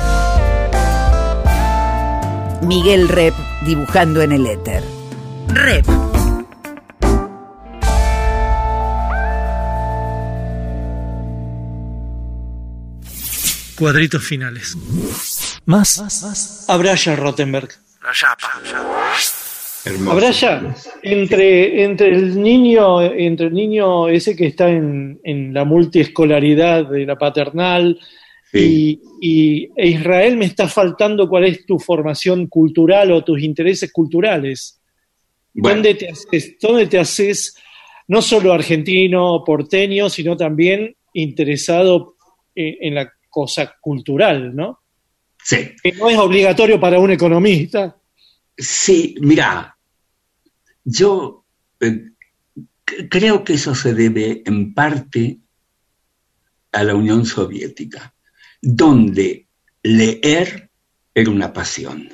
Miguel 2.67 3.09
Rep 3.09 3.35
dibujando 3.65 4.21
en 4.21 4.33
el 4.33 4.47
éter. 4.47 4.85
Rep. 5.49 5.87
Cuadritos 13.79 14.23
finales. 14.23 14.77
Más. 15.65 16.67
Abraya 16.69 17.17
Rottenberg. 17.17 17.82
Hermoso. 19.85 20.13
Abraya, 20.13 20.75
entre, 21.03 21.83
entre 21.83 22.09
el 22.09 22.41
niño, 22.41 23.03
entre 23.03 23.47
el 23.47 23.55
niño 23.55 24.09
ese 24.09 24.37
que 24.37 24.47
está 24.47 24.71
en, 24.71 25.21
en 25.25 25.53
la 25.53 25.65
multiescolaridad 25.65 26.87
de 26.87 27.07
la 27.07 27.17
paternal 27.17 27.99
Sí. 28.53 29.01
y, 29.21 29.67
y 29.67 29.71
e 29.77 29.87
Israel 29.89 30.37
me 30.37 30.45
está 30.45 30.69
faltando 30.69 31.27
cuál 31.27 31.45
es 31.45 31.65
tu 31.65 31.79
formación 31.79 32.49
cultural 32.49 33.11
o 33.11 33.25
tus 33.25 33.43
intereses 33.43 33.91
culturales. 33.91 34.79
Bueno, 35.55 35.77
¿Dónde 35.77 35.95
te 35.95 36.11
haces, 36.11 36.57
dónde 36.61 36.87
te 36.87 36.99
haces 36.99 37.57
no 38.09 38.21
solo 38.21 38.53
argentino, 38.53 39.43
porteño, 39.43 40.11
sino 40.11 40.37
también 40.37 40.95
interesado 41.15 42.17
en, 42.55 42.77
en 42.81 42.95
la 42.95 43.11
cosa 43.31 43.75
cultural, 43.81 44.55
¿no? 44.55 44.82
Sí. 45.45 45.75
Que 45.83 45.93
no 45.93 46.09
es 46.09 46.19
obligatorio 46.19 46.81
para 46.81 46.99
un 46.99 47.11
economista. 47.11 47.97
Sí, 48.57 49.15
mira, 49.21 49.77
yo 50.85 51.45
eh, 51.81 52.11
creo 53.09 53.45
que 53.45 53.55
eso 53.55 53.75
se 53.75 53.95
debe 53.95 54.43
en 54.45 54.75
parte 54.75 55.39
a 56.73 56.85
la 56.85 56.95
Unión 56.95 57.25
Soviética, 57.27 58.15
donde 58.61 59.49
leer 59.83 60.71
era 61.15 61.31
una 61.31 61.53
pasión. 61.53 62.09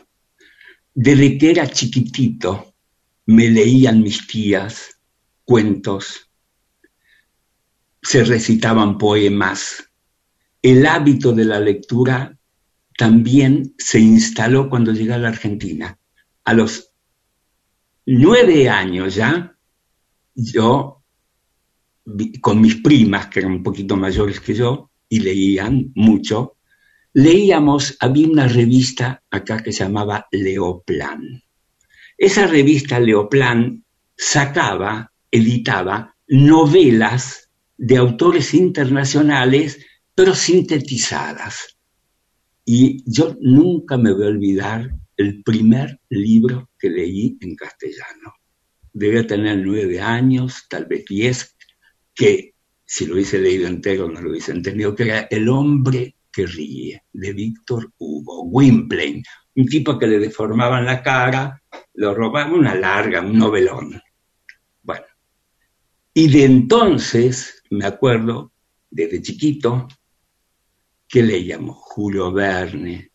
Desde 0.94 1.38
que 1.38 1.50
era 1.50 1.68
chiquitito 1.68 2.74
me 3.26 3.48
leían 3.48 4.02
mis 4.02 4.26
tías 4.26 4.98
cuentos, 5.44 6.30
se 8.02 8.24
recitaban 8.24 8.98
poemas. 8.98 9.90
El 10.62 10.86
hábito 10.86 11.32
de 11.32 11.44
la 11.44 11.60
lectura 11.60 12.37
también 12.98 13.74
se 13.78 14.00
instaló 14.00 14.68
cuando 14.68 14.92
llegué 14.92 15.12
a 15.12 15.18
la 15.18 15.28
Argentina 15.28 15.96
a 16.42 16.52
los 16.52 16.92
nueve 18.04 18.68
años 18.68 19.14
ya, 19.14 19.56
yo, 20.34 21.04
con 22.40 22.60
mis 22.60 22.74
primas, 22.76 23.28
que 23.28 23.38
eran 23.38 23.52
un 23.52 23.62
poquito 23.62 23.96
mayores 23.96 24.40
que 24.40 24.52
yo, 24.52 24.90
y 25.08 25.20
leían 25.20 25.92
mucho, 25.94 26.56
leíamos, 27.12 27.96
había 28.00 28.26
una 28.26 28.48
revista 28.48 29.22
acá 29.30 29.62
que 29.62 29.72
se 29.72 29.84
llamaba 29.84 30.26
Leoplan. 30.32 31.44
Esa 32.16 32.48
revista 32.48 32.98
Leoplan 32.98 33.84
sacaba, 34.16 35.12
editaba 35.30 36.16
novelas 36.26 37.48
de 37.76 37.96
autores 37.96 38.54
internacionales, 38.54 39.86
pero 40.16 40.34
sintetizadas. 40.34 41.77
Y 42.70 43.02
yo 43.10 43.34
nunca 43.40 43.96
me 43.96 44.12
voy 44.12 44.26
a 44.26 44.28
olvidar 44.28 44.90
el 45.16 45.42
primer 45.42 46.02
libro 46.10 46.68
que 46.78 46.90
leí 46.90 47.38
en 47.40 47.56
castellano. 47.56 48.34
Debía 48.92 49.26
tener 49.26 49.56
nueve 49.64 50.02
años, 50.02 50.66
tal 50.68 50.84
vez 50.84 51.06
diez, 51.08 51.56
que 52.14 52.52
si 52.84 53.06
lo 53.06 53.14
hubiese 53.14 53.38
leído 53.38 53.66
entero 53.66 54.10
no 54.10 54.20
lo 54.20 54.28
hubiese 54.28 54.52
entendido, 54.52 54.94
que 54.94 55.04
era 55.04 55.20
El 55.30 55.48
hombre 55.48 56.16
que 56.30 56.46
ríe, 56.46 57.02
de 57.10 57.32
Víctor 57.32 57.90
Hugo, 57.96 58.44
Gwynplaine, 58.44 59.22
un 59.56 59.64
tipo 59.64 59.98
que 59.98 60.06
le 60.06 60.18
deformaban 60.18 60.84
la 60.84 61.02
cara, 61.02 61.62
lo 61.94 62.14
robaban 62.14 62.52
una 62.52 62.74
larga, 62.74 63.22
un 63.22 63.38
novelón. 63.38 63.98
Bueno, 64.82 65.06
y 66.12 66.28
de 66.28 66.44
entonces, 66.44 67.62
me 67.70 67.86
acuerdo, 67.86 68.52
desde 68.90 69.22
chiquito, 69.22 69.88
que 71.08 71.22
leíamos 71.22 71.76
Julio 71.76 72.30
Verne, 72.30 73.10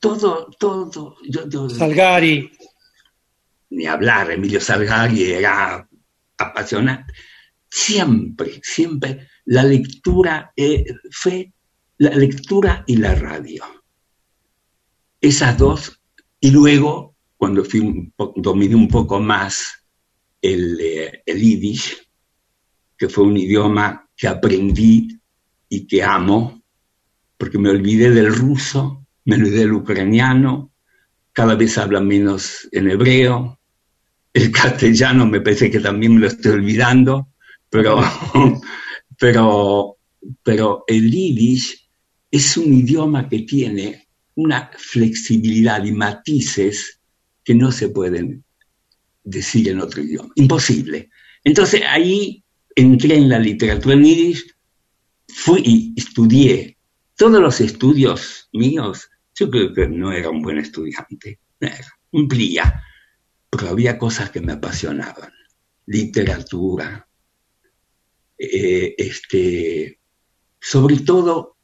todo, 0.00 0.50
todo. 0.58 1.16
Salgari. 1.70 2.50
Ni 3.70 3.86
hablar, 3.86 4.30
Emilio 4.30 4.60
Salgari 4.60 5.24
era 5.24 5.88
apasionante. 6.38 7.12
Siempre, 7.68 8.60
siempre 8.62 9.28
la 9.44 9.62
lectura 9.62 10.52
eh, 10.56 10.84
fue 11.12 11.52
la 11.98 12.10
lectura 12.10 12.82
y 12.86 12.96
la 12.96 13.14
radio. 13.14 13.64
Esas 15.20 15.56
dos, 15.56 16.00
y 16.40 16.50
luego, 16.50 17.14
cuando 17.36 17.62
fui 17.64 18.12
dominé 18.36 18.74
un 18.74 18.88
poco 18.88 19.20
más 19.20 19.84
el, 20.40 20.80
eh, 20.80 21.22
el 21.26 21.40
yiddish, 21.40 21.96
que 22.96 23.08
fue 23.08 23.24
un 23.24 23.36
idioma 23.36 24.08
que 24.16 24.26
aprendí 24.26 25.19
y 25.70 25.86
que 25.86 26.02
amo, 26.02 26.62
porque 27.38 27.58
me 27.58 27.70
olvidé 27.70 28.10
del 28.10 28.34
ruso 28.34 29.00
me 29.24 29.36
olvidé 29.36 29.60
del 29.60 29.72
ucraniano, 29.74 30.72
cada 31.32 31.54
vez 31.54 31.78
habla 31.78 32.00
menos 32.00 32.68
en 32.72 32.90
hebreo, 32.90 33.60
el 34.32 34.50
castellano 34.50 35.26
me 35.26 35.40
parece 35.40 35.70
que 35.70 35.80
también 35.80 36.14
me 36.14 36.20
lo 36.20 36.26
estoy 36.26 36.52
olvidando, 36.52 37.28
pero, 37.68 38.00
pero, 39.18 39.96
pero 40.42 40.84
el 40.86 41.10
yiddish 41.10 41.88
es 42.30 42.56
un 42.56 42.74
idioma 42.74 43.28
que 43.28 43.40
tiene 43.40 44.08
una 44.34 44.70
flexibilidad 44.76 45.84
y 45.84 45.92
matices 45.92 47.00
que 47.44 47.54
no 47.54 47.72
se 47.72 47.88
pueden 47.88 48.44
decir 49.22 49.68
en 49.68 49.80
otro 49.80 50.02
idioma. 50.02 50.30
Imposible. 50.36 51.10
Entonces 51.44 51.82
ahí 51.88 52.42
entré 52.74 53.16
en 53.16 53.28
la 53.28 53.38
literatura 53.38 53.94
en 53.94 54.06
fui 55.34 55.62
y 55.64 55.94
estudié 55.96 56.76
todos 57.16 57.40
los 57.40 57.60
estudios 57.60 58.48
míos, 58.52 59.10
yo 59.34 59.50
creo 59.50 59.72
que 59.72 59.86
no 59.88 60.12
era 60.12 60.30
un 60.30 60.42
buen 60.42 60.58
estudiante, 60.58 61.38
cumplía, 62.10 62.82
pero 63.50 63.68
había 63.68 63.98
cosas 63.98 64.30
que 64.30 64.40
me 64.40 64.52
apasionaban, 64.52 65.32
literatura, 65.86 67.06
eh, 68.38 68.94
este, 68.96 70.00
sobre 70.58 71.00
todo 71.00 71.56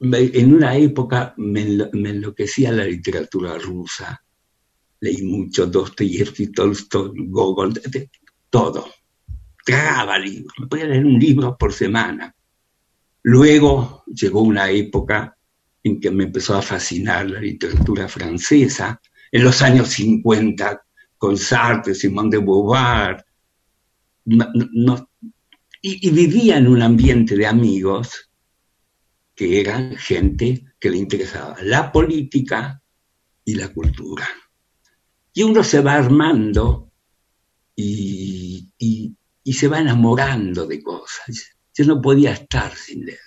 en 0.00 0.54
una 0.54 0.76
época 0.76 1.32
me, 1.36 1.60
enloquecía 1.62 2.72
la 2.72 2.84
literatura 2.84 3.56
rusa, 3.56 4.22
leí 5.00 5.22
mucho 5.22 5.66
Dostoyevsky, 5.66 6.48
Tolstoy, 6.48 7.12
Gogol, 7.28 7.80
todo, 8.50 8.90
tragaba 9.64 10.18
libros, 10.18 10.52
me 10.58 10.66
podía 10.66 10.86
leer 10.86 11.06
un 11.06 11.18
libro 11.18 11.56
por 11.56 11.72
semana. 11.72 12.34
Luego 13.22 14.04
llegó 14.06 14.42
una 14.42 14.70
época 14.70 15.36
en 15.82 16.00
que 16.00 16.10
me 16.10 16.24
empezó 16.24 16.56
a 16.56 16.62
fascinar 16.62 17.30
la 17.30 17.40
literatura 17.40 18.08
francesa, 18.08 19.00
en 19.30 19.44
los 19.44 19.62
años 19.62 19.88
50, 19.88 20.84
con 21.18 21.36
Sartre, 21.36 21.94
Simone 21.94 22.30
de 22.30 22.38
Beauvoir, 22.38 23.24
y, 25.80 26.10
vivía 26.10 26.58
en 26.58 26.68
un 26.68 26.82
ambiente 26.82 27.36
de 27.36 27.46
amigos 27.46 28.30
que 29.34 29.60
eran 29.60 29.96
gente 29.96 30.64
que 30.78 30.90
le 30.90 30.98
interesaba 30.98 31.56
la 31.62 31.90
política 31.90 32.82
y 33.44 33.54
la 33.54 33.68
cultura. 33.68 34.28
Y 35.32 35.42
uno 35.42 35.64
se 35.64 35.80
va 35.80 35.94
armando 35.94 36.92
y, 37.74 38.70
y 38.78 39.52
se 39.52 39.68
va 39.68 39.80
enamorando 39.80 40.66
de 40.66 40.82
cosas. 40.82 41.56
Yo 41.74 41.84
no 41.86 42.00
podía 42.00 42.32
estar 42.32 42.74
sin 42.74 43.06
leer. 43.06 43.18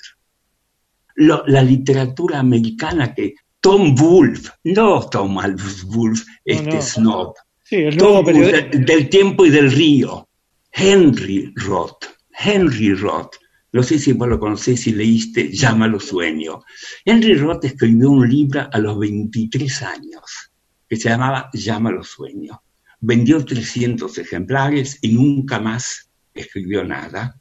la 1.15 1.63
literatura 1.63 2.39
americana 2.39 3.13
que 3.13 3.35
Tom 3.65 3.95
Wolfe, 3.95 4.51
no 4.65 5.09
Thomas 5.09 5.83
Wolfe, 5.85 6.23
este 6.45 6.83
snob, 6.83 7.33
sí, 7.63 7.77
el 7.77 7.97
Tom 7.97 8.23
del 8.23 9.09
tiempo 9.09 9.43
y 9.43 9.49
del 9.49 9.71
río, 9.71 10.29
Henry 10.71 11.51
Roth, 11.55 12.05
Henry 12.37 12.93
Roth, 12.93 13.37
no 13.71 13.81
sé 13.81 13.97
si 13.97 14.13
vos 14.13 14.27
lo 14.27 14.39
conocés, 14.39 14.81
si 14.81 14.91
leíste 14.91 15.51
Llámalo 15.51 15.99
Sueño. 15.99 16.63
Henry 17.03 17.33
Roth 17.33 17.65
escribió 17.65 18.11
un 18.11 18.29
libro 18.29 18.69
a 18.71 18.77
los 18.77 18.99
23 18.99 19.81
años 19.81 20.51
que 20.87 20.95
se 20.95 21.09
llamaba 21.09 21.49
Llámalo 21.51 22.03
Sueño. 22.03 22.61
Vendió 22.99 23.43
300 23.43 24.15
ejemplares 24.19 24.99
y 25.01 25.13
nunca 25.13 25.59
más 25.59 26.11
escribió 26.35 26.83
nada 26.83 27.35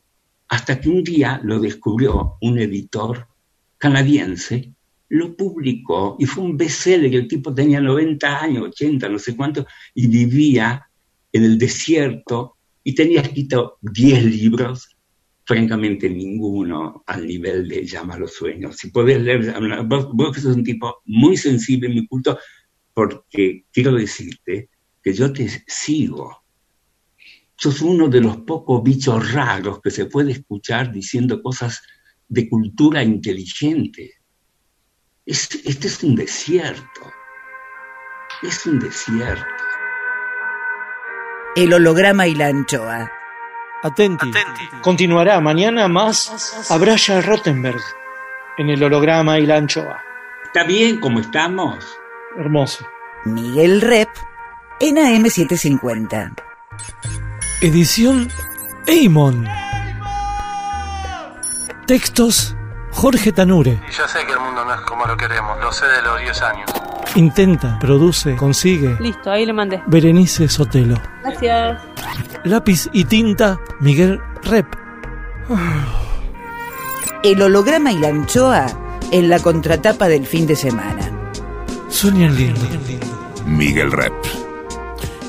hasta 0.49 0.81
que 0.81 0.89
un 0.89 1.03
día 1.03 1.41
lo 1.43 1.59
descubrió 1.59 2.37
un 2.41 2.59
editor 2.59 3.27
canadiense, 3.79 4.73
lo 5.09 5.37
publicó 5.37 6.17
y 6.19 6.27
fue 6.27 6.45
un 6.45 6.57
bestseller. 6.57 7.15
El 7.15 7.29
tipo 7.29 7.55
tenía 7.55 7.81
90 7.81 8.43
años, 8.43 8.65
80, 8.69 9.09
no 9.09 9.19
sé 9.19 9.37
cuánto, 9.37 9.67
y 9.95 10.07
vivía 10.07 10.89
en 11.33 11.45
el 11.45 11.59
desierto 11.59 12.57
y 12.83 12.95
tenía 12.95 13.21
escrito 13.23 13.79
10 13.83 14.25
libros, 14.25 14.89
francamente 15.45 16.09
ninguno 16.09 17.03
al 17.07 17.27
nivel 17.27 17.69
de 17.69 17.85
Llama 17.87 18.19
los 18.19 18.33
sueños. 18.33 18.77
Si 18.77 18.91
podés 18.91 19.21
leer, 19.21 19.55
vos, 19.87 20.09
vos 20.13 20.37
sos 20.37 20.57
un 20.57 20.65
tipo 20.65 21.03
muy 21.05 21.37
sensible, 21.37 21.89
muy 21.89 22.07
culto, 22.07 22.39
porque 22.93 23.65
quiero 23.73 23.93
decirte 23.93 24.71
que 25.03 25.13
yo 25.13 25.33
te 25.33 25.49
sigo 25.67 26.44
sos 27.57 27.81
uno 27.81 28.09
de 28.09 28.21
los 28.21 28.39
pocos 28.39 28.83
bichos 28.83 29.33
raros 29.33 29.81
que 29.81 29.91
se 29.91 30.07
puede 30.07 30.33
escuchar 30.33 30.93
diciendo 30.93 31.43
cosas 31.43 31.83
de 32.29 32.49
cultura 32.49 33.03
inteligente. 33.03 34.15
este 35.25 35.89
es 35.89 36.03
un 36.03 36.15
desierto. 36.15 37.13
Es 38.43 38.67
un 38.67 38.79
desierto. 38.79 39.45
El 41.57 41.73
holograma 41.73 42.27
y 42.27 42.35
la 42.35 42.49
anchoa. 42.49 43.11
Atenti. 43.83 44.31
Continuará 44.83 45.41
mañana 45.41 45.89
más 45.89 46.71
a 46.71 46.77
Braya 46.79 47.21
Rottenberg 47.21 47.81
en 48.59 48.71
el 48.71 48.83
holograma 48.83 49.39
y 49.39 49.47
la 49.47 49.57
anchoa. 49.57 50.03
¿Está 50.45 50.65
bien 50.65 51.01
como 51.01 51.21
estamos? 51.21 51.85
Hermoso. 52.37 52.87
Miguel 53.25 53.81
Rep 53.81 54.09
en 54.81 54.97
AM750. 54.97 56.35
Edición 57.65 58.29
Eimon. 58.87 59.49
Textos 61.87 62.55
Jorge 62.91 63.33
Tanure. 63.33 63.81
Y 63.89 63.91
yo 63.91 64.07
sé 64.07 64.19
que 64.27 64.35
el 64.35 64.39
mundo 64.39 64.67
no 64.67 64.75
es 64.75 64.83
como 64.83 65.07
lo 65.07 65.17
queremos, 65.17 65.59
lo 65.62 65.73
sé 65.73 65.87
de 65.87 66.03
los 66.03 66.21
10 66.21 66.43
años. 66.43 66.71
Intenta, 67.15 67.79
produce, 67.79 68.37
consigue. 68.37 68.95
Listo, 69.01 69.31
ahí 69.31 69.47
le 69.47 69.55
mandé. 69.55 69.83
Berenice 69.87 70.47
Sotelo. 70.47 71.01
Gracias. 71.23 71.81
Lápiz 72.45 72.91
y 72.93 73.05
tinta 73.05 73.59
Miguel 73.81 74.21
Rep. 74.43 74.67
El 77.23 77.41
holograma 77.41 77.93
y 77.93 77.99
la 77.99 78.09
anchoa 78.09 78.67
en 79.11 79.31
la 79.31 79.39
contratapa 79.39 80.09
del 80.09 80.27
fin 80.27 80.47
de 80.47 80.55
semana. 80.55 81.11
Sueñan 81.89 82.37
lindo. 82.37 82.61
Miguel 83.47 83.91
Rep. 83.91 84.12